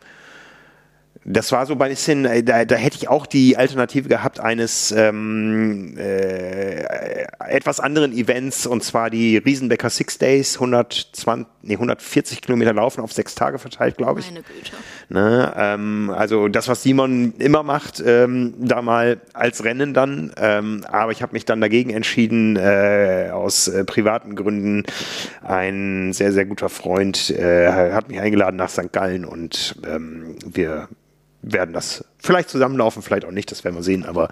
[1.29, 4.93] Das war so ein bisschen, äh, da, da hätte ich auch die Alternative gehabt eines
[4.93, 12.73] ähm, äh, etwas anderen Events und zwar die Riesenbecker Six Days, 120, nee, 140 Kilometer
[12.73, 14.27] laufen auf sechs Tage verteilt, glaube ich.
[14.27, 14.71] Meine Güte.
[15.09, 20.83] Ne, ähm, also das, was Simon immer macht, ähm, da mal als Rennen dann, ähm,
[20.85, 24.83] aber ich habe mich dann dagegen entschieden, äh, aus äh, privaten Gründen.
[25.41, 28.91] Ein sehr, sehr guter Freund äh, hat mich eingeladen nach St.
[28.91, 30.89] Gallen und ähm, wir
[31.41, 34.05] werden das vielleicht zusammenlaufen, vielleicht auch nicht, das werden wir sehen.
[34.05, 34.29] Aber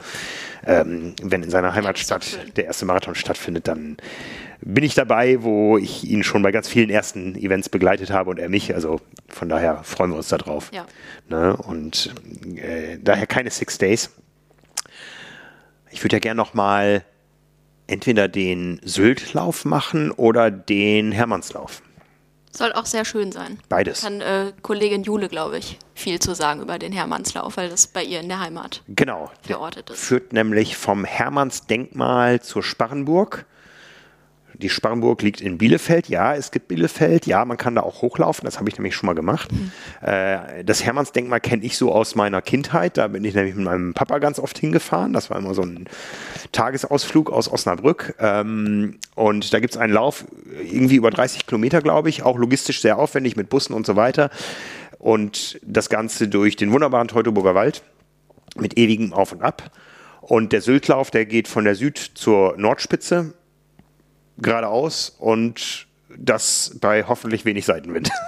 [0.66, 3.96] ähm, wenn in seiner Heimatstadt der erste Marathon stattfindet, dann
[4.66, 8.40] bin ich dabei, wo ich ihn schon bei ganz vielen ersten Events begleitet habe und
[8.40, 8.74] er mich.
[8.74, 9.00] Also
[9.30, 10.72] von daher freuen wir uns darauf.
[10.74, 10.86] Ja.
[11.30, 11.56] Ne?
[11.56, 12.14] Und
[12.56, 14.10] äh, daher keine Six Days.
[15.92, 17.06] Ich würde ja gerne noch mal
[17.88, 21.84] entweder den Syltlauf machen oder den Hermannslauf.
[22.52, 23.60] Soll auch sehr schön sein.
[23.70, 24.02] Beides.
[24.02, 28.04] Kann äh, Kollegin Jule, glaube ich, viel zu sagen über den Hermannslauf, weil das bei
[28.04, 30.00] ihr in der Heimat genau, verortet ist.
[30.00, 33.46] Führt nämlich vom Hermannsdenkmal zur Sparrenburg
[34.60, 36.10] die Sparrenburg liegt in Bielefeld.
[36.10, 37.26] Ja, es gibt Bielefeld.
[37.26, 38.46] Ja, man kann da auch hochlaufen.
[38.46, 39.52] Das habe ich nämlich schon mal gemacht.
[39.52, 39.72] Mhm.
[40.02, 42.98] Äh, das Hermannsdenkmal kenne ich so aus meiner Kindheit.
[42.98, 45.14] Da bin ich nämlich mit meinem Papa ganz oft hingefahren.
[45.14, 45.86] Das war immer so ein
[46.52, 48.16] Tagesausflug aus Osnabrück.
[48.20, 50.26] Ähm, und da gibt es einen Lauf,
[50.64, 52.24] irgendwie über 30 Kilometer, glaube ich.
[52.24, 54.30] Auch logistisch sehr aufwendig mit Bussen und so weiter.
[55.00, 57.84] Und das Ganze durch den wunderbaren Teutoburger Wald
[58.56, 59.72] mit ewigem Auf und Ab.
[60.22, 63.36] Und der Syltlauf, der geht von der Süd zur Nordspitze
[64.38, 68.10] geradeaus und das bei hoffentlich wenig Seitenwind.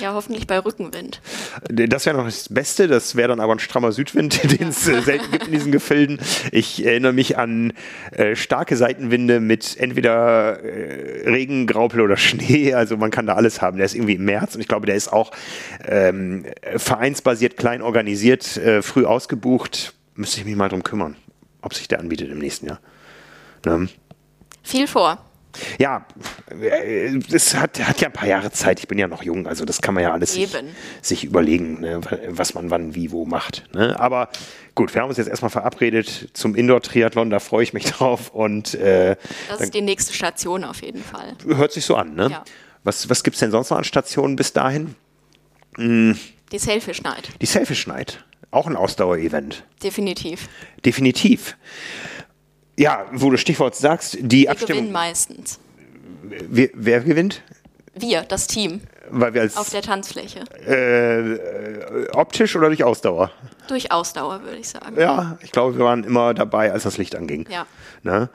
[0.00, 1.20] Ja, hoffentlich bei Rückenwind.
[1.68, 5.02] Das wäre noch das Beste, das wäre dann aber ein strammer Südwind, den es ja.
[5.02, 6.18] selten gibt in diesen Gefilden.
[6.52, 7.72] Ich erinnere mich an
[8.12, 12.72] äh, starke Seitenwinde mit entweder äh, Regen, Graupel oder Schnee.
[12.72, 13.76] Also man kann da alles haben.
[13.76, 15.30] Der ist irgendwie im März und ich glaube, der ist auch
[15.86, 16.46] ähm,
[16.76, 19.94] vereinsbasiert, klein organisiert, äh, früh ausgebucht.
[20.14, 21.16] Müsste ich mich mal drum kümmern,
[21.60, 22.80] ob sich der anbietet im nächsten Jahr.
[23.66, 23.88] Ne?
[24.68, 25.18] Viel vor.
[25.78, 26.06] Ja,
[27.32, 28.80] es hat, hat ja ein paar Jahre Zeit.
[28.80, 30.48] Ich bin ja noch jung, also das kann man ja alles sich,
[31.00, 33.64] sich, überlegen, ne, was man wann, wie, wo macht.
[33.74, 33.98] Ne?
[33.98, 34.28] Aber
[34.74, 38.30] gut, wir haben uns jetzt erstmal verabredet zum Indoor-Triathlon, da freue ich mich drauf.
[38.30, 39.16] Und, äh,
[39.48, 41.34] das ist die nächste Station auf jeden Fall.
[41.46, 42.28] Hört sich so an, ne?
[42.30, 42.44] Ja.
[42.84, 44.94] Was, was gibt es denn sonst noch an Stationen bis dahin?
[45.76, 46.16] Hm.
[46.52, 47.30] Die Selfish Night.
[47.40, 48.24] Die Selfish Night.
[48.50, 49.64] Auch ein Ausdauer-Event.
[49.82, 50.48] Definitiv.
[50.84, 51.56] Definitiv.
[52.78, 54.82] Ja, wo du Stichwort sagst, die wir Abstimmung.
[54.82, 55.58] gewinnen meistens.
[56.22, 57.42] Wer, wer, gewinnt?
[57.94, 58.82] Wir, das Team.
[59.10, 60.44] Weil wir als, Auf der Tanzfläche.
[60.64, 63.32] Äh, optisch oder durch Ausdauer?
[63.66, 64.94] Durch Ausdauer, würde ich sagen.
[64.96, 67.46] Ja, ich glaube, wir waren immer dabei, als das Licht anging.
[67.50, 67.66] Ja.
[68.04, 68.30] Ne?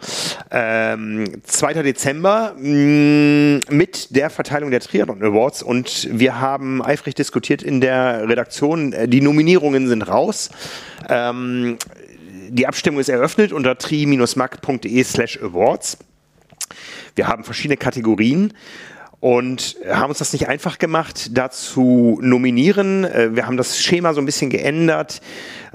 [0.52, 1.76] Ähm, 2.
[1.76, 7.80] Dezember mh, mm, mit der Verteilung der Triathlon Awards und wir haben eifrig diskutiert in
[7.80, 8.94] der Redaktion.
[9.08, 10.50] Die Nominierungen sind raus.
[11.08, 11.78] Ähm,
[12.54, 15.98] die Abstimmung ist eröffnet unter tri-mac.de slash awards.
[17.16, 18.54] Wir haben verschiedene Kategorien
[19.20, 23.06] und haben uns das nicht einfach gemacht, da zu nominieren.
[23.06, 25.22] Äh, wir haben das Schema so ein bisschen geändert.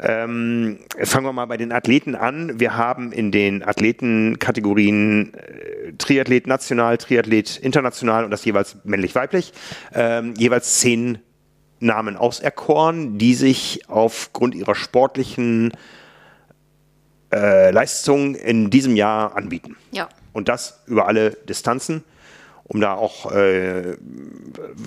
[0.01, 2.61] Ähm, fangen wir mal bei den Athleten an.
[2.61, 9.53] Wir haben in den Athletenkategorien äh, Triathlet national, Triathlet international und das jeweils männlich-weiblich,
[9.95, 11.19] ähm, jeweils zehn
[11.81, 15.73] Namen auserkoren, die sich aufgrund ihrer sportlichen
[17.33, 19.77] äh, Leistungen in diesem Jahr anbieten.
[19.93, 20.09] Ja.
[20.33, 22.05] Und das über alle Distanzen,
[22.65, 23.97] um da auch äh,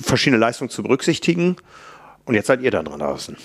[0.02, 1.58] verschiedene Leistungen zu berücksichtigen.
[2.26, 3.36] Und jetzt seid ihr dann dran draußen.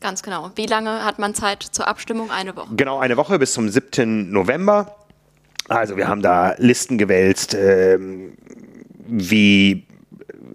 [0.00, 0.50] Ganz genau.
[0.56, 2.30] Wie lange hat man Zeit zur Abstimmung?
[2.30, 2.68] Eine Woche.
[2.76, 4.30] Genau, eine Woche bis zum 7.
[4.30, 4.96] November.
[5.68, 7.98] Also wir haben da Listen gewälzt, äh,
[9.06, 9.85] wie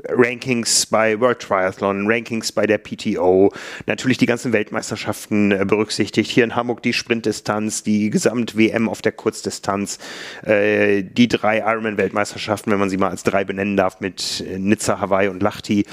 [0.09, 3.53] Rankings bei World Triathlon, Rankings bei der PTO,
[3.85, 6.29] natürlich die ganzen Weltmeisterschaften äh, berücksichtigt.
[6.29, 9.99] Hier in Hamburg die Sprintdistanz, die Gesamt-WM auf der Kurzdistanz,
[10.43, 14.99] äh, die drei Ironman-Weltmeisterschaften, wenn man sie mal als drei benennen darf, mit äh, Nizza,
[14.99, 15.85] Hawaii und Lahti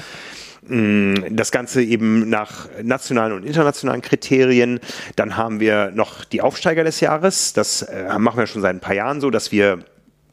[0.67, 4.79] mm, das Ganze eben nach nationalen und internationalen Kriterien.
[5.15, 7.53] Dann haben wir noch die Aufsteiger des Jahres.
[7.53, 7.85] Das
[8.17, 9.79] machen wir schon seit ein paar Jahren so, dass wir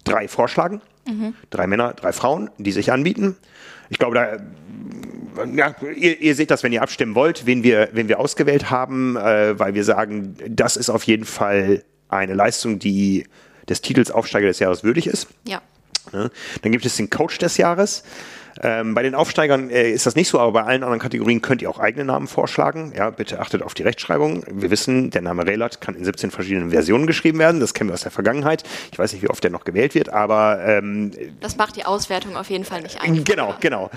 [0.04, 0.80] drei vorschlagen.
[1.06, 1.34] Mhm.
[1.50, 3.36] Drei Männer, drei Frauen, die sich anbieten.
[3.88, 4.38] Ich glaube, da
[5.54, 9.16] ja, ihr, ihr, seht das, wenn ihr abstimmen wollt, wen wir, wen wir ausgewählt haben,
[9.16, 13.26] äh, weil wir sagen, das ist auf jeden Fall eine Leistung, die
[13.68, 15.28] des Titels Aufsteiger des Jahres würdig ist.
[15.46, 15.60] Ja.
[16.12, 16.30] Ne?
[16.62, 18.04] Dann gibt es den Coach des Jahres.
[18.62, 21.62] Ähm, bei den Aufsteigern äh, ist das nicht so, aber bei allen anderen Kategorien könnt
[21.62, 22.92] ihr auch eigene Namen vorschlagen.
[22.96, 24.44] Ja, bitte achtet auf die Rechtschreibung.
[24.50, 27.60] Wir wissen, der Name Relat kann in 17 verschiedenen Versionen geschrieben werden.
[27.60, 28.62] Das kennen wir aus der Vergangenheit.
[28.92, 32.36] Ich weiß nicht, wie oft der noch gewählt wird, aber ähm, das macht die Auswertung
[32.36, 33.24] auf jeden Fall nicht einfach.
[33.24, 33.90] Genau, genau.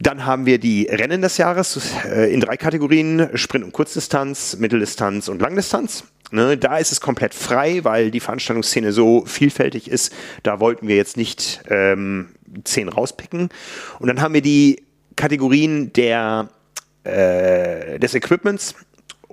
[0.00, 5.28] Dann haben wir die Rennen des Jahres äh, in drei Kategorien: Sprint und Kurzdistanz, Mitteldistanz
[5.28, 6.04] und Langdistanz.
[6.30, 10.12] Ne, da ist es komplett frei, weil die Veranstaltungsszene so vielfältig ist.
[10.42, 12.30] Da wollten wir jetzt nicht ähm,
[12.64, 13.48] zehn rauspicken.
[13.98, 14.82] Und dann haben wir die
[15.16, 16.50] Kategorien der,
[17.04, 18.74] äh, des Equipments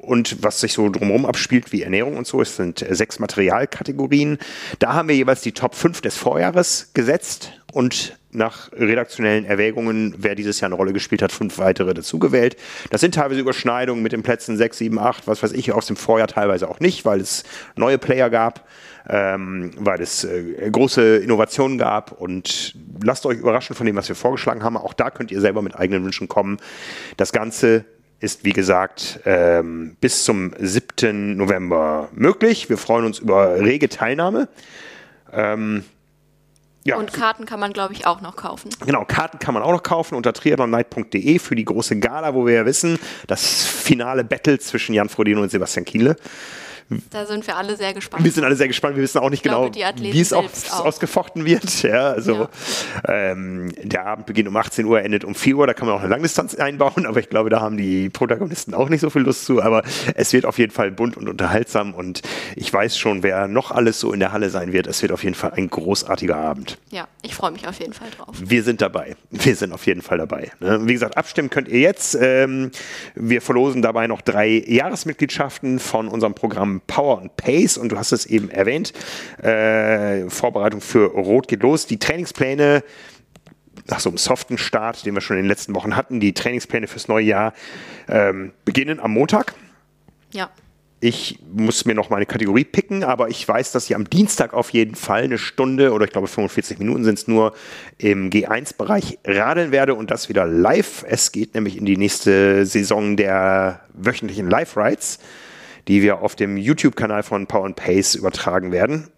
[0.05, 2.41] und was sich so drumherum abspielt, wie Ernährung und so.
[2.41, 4.37] Es sind äh, sechs Materialkategorien.
[4.79, 10.35] Da haben wir jeweils die Top 5 des Vorjahres gesetzt und nach redaktionellen Erwägungen, wer
[10.35, 12.57] dieses Jahr eine Rolle gespielt hat, fünf weitere dazugewählt.
[12.89, 15.95] Das sind teilweise Überschneidungen mit den Plätzen 6, 7, 8, was weiß ich, aus dem
[15.95, 17.43] Vorjahr teilweise auch nicht, weil es
[17.75, 18.67] neue Player gab,
[19.07, 24.15] ähm, weil es äh, große Innovationen gab und lasst euch überraschen von dem, was wir
[24.15, 24.77] vorgeschlagen haben.
[24.77, 26.57] Auch da könnt ihr selber mit eigenen Wünschen kommen.
[27.17, 27.85] Das Ganze
[28.20, 31.38] ist, wie gesagt, ähm, bis zum 7.
[31.38, 32.70] November möglich.
[32.70, 34.47] Wir freuen uns über rege Teilnahme.
[35.32, 35.84] Ähm,
[36.86, 36.97] ja.
[36.97, 38.70] Und Karten kann man, glaube ich, auch noch kaufen.
[38.86, 42.53] Genau, Karten kann man auch noch kaufen unter triathlonnight.de für die große Gala, wo wir
[42.53, 46.16] ja wissen, das finale Battle zwischen Jan Frodeno und Sebastian Kiele.
[47.09, 48.23] Da sind wir alle sehr gespannt.
[48.23, 48.95] Wir sind alle sehr gespannt.
[48.95, 51.65] Wir wissen auch nicht glaube, genau, wie es auch, auch, ausgefochten wird.
[51.86, 52.49] Ja, also ja.
[53.07, 55.67] Ähm, der Abend beginnt um 18 Uhr, endet um 4 Uhr.
[55.67, 58.89] Da kann man auch eine Langdistanz einbauen, aber ich glaube, da haben die Protagonisten auch
[58.89, 59.61] nicht so viel Lust zu.
[59.61, 59.83] Aber
[60.15, 62.21] es wird auf jeden Fall bunt und unterhaltsam und
[62.55, 64.88] ich weiß schon, wer noch alles so in der Halle sein wird.
[64.88, 66.79] Es wird auf jeden Fall ein großartiger Abend.
[66.89, 68.36] Ja, ich freue mich auf jeden Fall drauf.
[68.39, 69.15] Wir sind dabei.
[69.29, 70.51] Wir sind auf jeden Fall dabei.
[70.59, 70.79] Ne?
[70.83, 72.17] Wie gesagt, abstimmen könnt ihr jetzt.
[72.19, 72.71] Ähm,
[73.13, 78.11] wir verlosen dabei noch drei Jahresmitgliedschaften von unserem Programm Power und Pace und du hast
[78.11, 78.93] es eben erwähnt,
[79.41, 81.86] äh, Vorbereitung für Rot geht los.
[81.88, 82.84] Die Trainingspläne
[83.88, 86.88] nach so einem soften Start, den wir schon in den letzten Wochen hatten, die Trainingspläne
[86.88, 87.53] fürs neue Jahr
[88.07, 89.53] ähm, beginnen am Montag.
[90.32, 90.49] Ja.
[91.01, 94.53] Ich muss mir noch mal eine Kategorie picken, aber ich weiß, dass ich am Dienstag
[94.53, 97.53] auf jeden Fall eine Stunde oder ich glaube 45 Minuten sind es nur
[97.97, 101.05] im G1-Bereich radeln werde und das wieder live.
[101.07, 105.19] Es geht nämlich in die nächste Saison der wöchentlichen Live-Rides
[105.88, 109.09] die wir auf dem YouTube-Kanal von Power and Pace übertragen werden.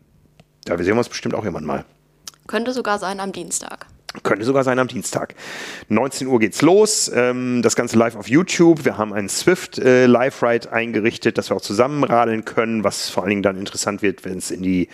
[0.66, 1.86] Da sehen wir uns bestimmt auch jemand mal.
[2.48, 3.88] Könnte sogar sein am Dienstag.
[4.24, 5.36] Könnte sogar sein am Dienstag.
[5.90, 7.12] 19 Uhr geht's los.
[7.14, 8.86] Ähm, das Ganze live auf YouTube.
[8.86, 13.10] Wir haben einen Swift äh, Live Ride eingerichtet, dass wir auch zusammen radeln können, was
[13.10, 14.88] vor allen Dingen dann interessant wird, wenn es in die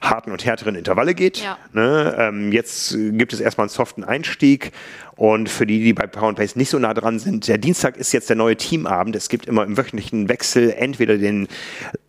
[0.00, 1.38] harten und härteren Intervalle geht.
[1.38, 1.58] Ja.
[1.72, 2.16] Ne?
[2.18, 4.72] Ähm, jetzt gibt es erstmal einen soften Einstieg
[5.16, 7.96] und für die, die bei Power and Pace nicht so nah dran sind, der Dienstag
[7.96, 9.14] ist jetzt der neue Teamabend.
[9.16, 11.48] Es gibt immer im wöchentlichen Wechsel entweder den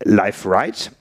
[0.03, 0.91] Live Ride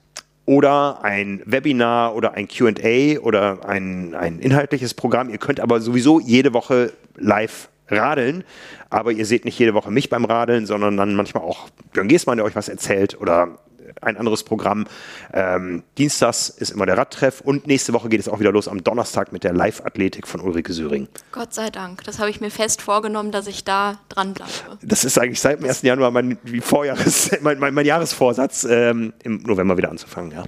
[0.46, 5.30] oder ein Webinar oder ein QA oder ein, ein inhaltliches Programm.
[5.30, 8.44] Ihr könnt aber sowieso jede Woche live radeln,
[8.88, 12.38] aber ihr seht nicht jede Woche mich beim Radeln, sondern dann manchmal auch Björn Giesmann,
[12.38, 13.58] der euch was erzählt oder
[14.00, 14.86] ein anderes Programm.
[15.32, 18.82] Ähm, Dienstags ist immer der Radtreff und nächste Woche geht es auch wieder los am
[18.82, 21.08] Donnerstag mit der Live-Athletik von Ulrike Söring.
[21.32, 22.04] Gott sei Dank.
[22.04, 24.50] Das habe ich mir fest vorgenommen, dass ich da dranbleibe.
[24.82, 25.82] Das ist eigentlich seit dem 1.
[25.82, 30.32] Januar mein, Vorjahres, mein, mein, mein Jahresvorsatz, ähm, im November wieder anzufangen.
[30.32, 30.44] Ja.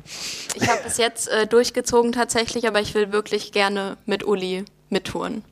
[0.54, 5.42] Ich habe bis jetzt äh, durchgezogen tatsächlich, aber ich will wirklich gerne mit Uli mittouren.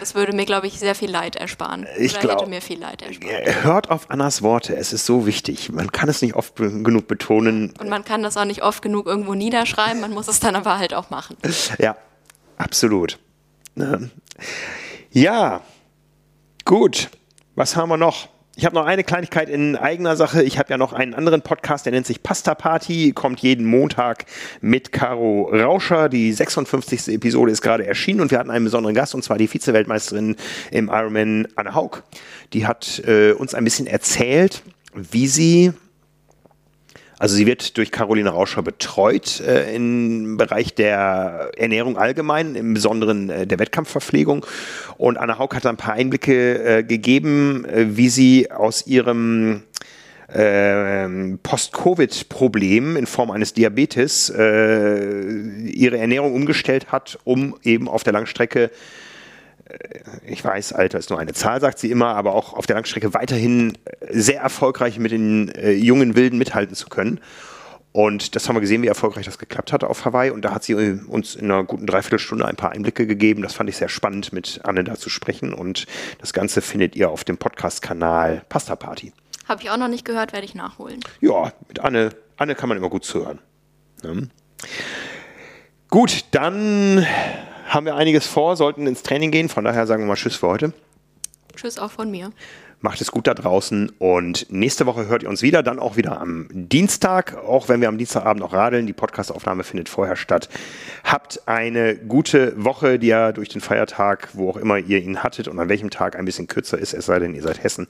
[0.00, 1.86] Das würde mir, glaube ich, sehr viel Leid ersparen.
[1.98, 3.62] Ich glaube, mir viel Leid ersparen.
[3.62, 5.70] Hört auf Annas Worte, es ist so wichtig.
[5.70, 7.74] Man kann es nicht oft genug betonen.
[7.78, 10.78] Und man kann das auch nicht oft genug irgendwo niederschreiben, man muss es dann aber
[10.78, 11.36] halt auch machen.
[11.78, 11.96] Ja,
[12.56, 13.18] absolut.
[13.74, 14.10] Ne?
[15.12, 15.60] Ja,
[16.64, 17.10] gut.
[17.54, 18.28] Was haben wir noch?
[18.60, 20.42] Ich habe noch eine Kleinigkeit in eigener Sache.
[20.42, 24.26] Ich habe ja noch einen anderen Podcast, der nennt sich Pasta Party, kommt jeden Montag
[24.60, 26.10] mit Caro Rauscher.
[26.10, 27.08] Die 56.
[27.08, 30.36] Episode ist gerade erschienen und wir hatten einen besonderen Gast und zwar die Vize-Weltmeisterin
[30.70, 32.02] im Ironman Anne Haug.
[32.52, 35.72] Die hat äh, uns ein bisschen erzählt, wie sie
[37.20, 43.28] also sie wird durch Caroline Rauscher betreut äh, im Bereich der Ernährung allgemein, im Besonderen
[43.28, 44.46] äh, der Wettkampfverpflegung.
[44.96, 49.64] Und Anna Haug hat ein paar Einblicke äh, gegeben, äh, wie sie aus ihrem
[50.28, 51.06] äh,
[51.42, 55.20] Post-Covid-Problem in Form eines Diabetes äh,
[55.66, 58.70] ihre Ernährung umgestellt hat, um eben auf der Langstrecke äh,
[60.26, 63.14] ich weiß, Alter ist nur eine Zahl, sagt sie immer, aber auch auf der Langstrecke
[63.14, 63.76] weiterhin
[64.08, 67.20] sehr erfolgreich mit den äh, jungen Wilden mithalten zu können.
[67.92, 70.30] Und das haben wir gesehen, wie erfolgreich das geklappt hat auf Hawaii.
[70.30, 73.42] Und da hat sie uns in einer guten Dreiviertelstunde ein paar Einblicke gegeben.
[73.42, 75.52] Das fand ich sehr spannend, mit Anne da zu sprechen.
[75.52, 75.86] Und
[76.20, 79.12] das Ganze findet ihr auf dem Podcast-Kanal Pasta Party.
[79.48, 81.00] Habe ich auch noch nicht gehört, werde ich nachholen.
[81.20, 83.40] Ja, mit Anne, Anne kann man immer gut zuhören.
[84.04, 84.12] Ja.
[85.88, 87.04] Gut, dann
[87.70, 89.48] haben wir einiges vor, sollten ins Training gehen.
[89.48, 90.72] Von daher sagen wir mal Tschüss für heute.
[91.54, 92.30] Tschüss auch von mir.
[92.82, 96.18] Macht es gut da draußen und nächste Woche hört ihr uns wieder, dann auch wieder
[96.18, 98.86] am Dienstag, auch wenn wir am Dienstagabend noch radeln.
[98.86, 100.48] Die Podcastaufnahme findet vorher statt.
[101.04, 105.46] Habt eine gute Woche, die ja durch den Feiertag, wo auch immer ihr ihn hattet
[105.46, 107.86] und an welchem Tag ein bisschen kürzer ist, es sei denn, ihr seid Hessen.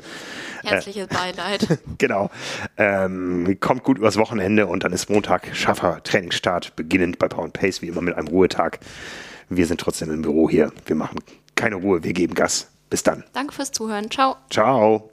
[0.64, 1.78] Herzliches äh, Beileid.
[1.98, 2.30] genau.
[2.76, 7.80] Ähm, kommt gut übers Wochenende und dann ist Montag scharfer Trainingsstart, beginnend bei Power Pace,
[7.80, 8.80] wie immer mit einem Ruhetag.
[9.50, 10.72] Wir sind trotzdem im Büro hier.
[10.86, 11.18] Wir machen
[11.56, 12.68] keine Ruhe, wir geben Gas.
[12.88, 13.24] Bis dann.
[13.32, 14.10] Danke fürs Zuhören.
[14.10, 14.36] Ciao.
[14.48, 15.10] Ciao.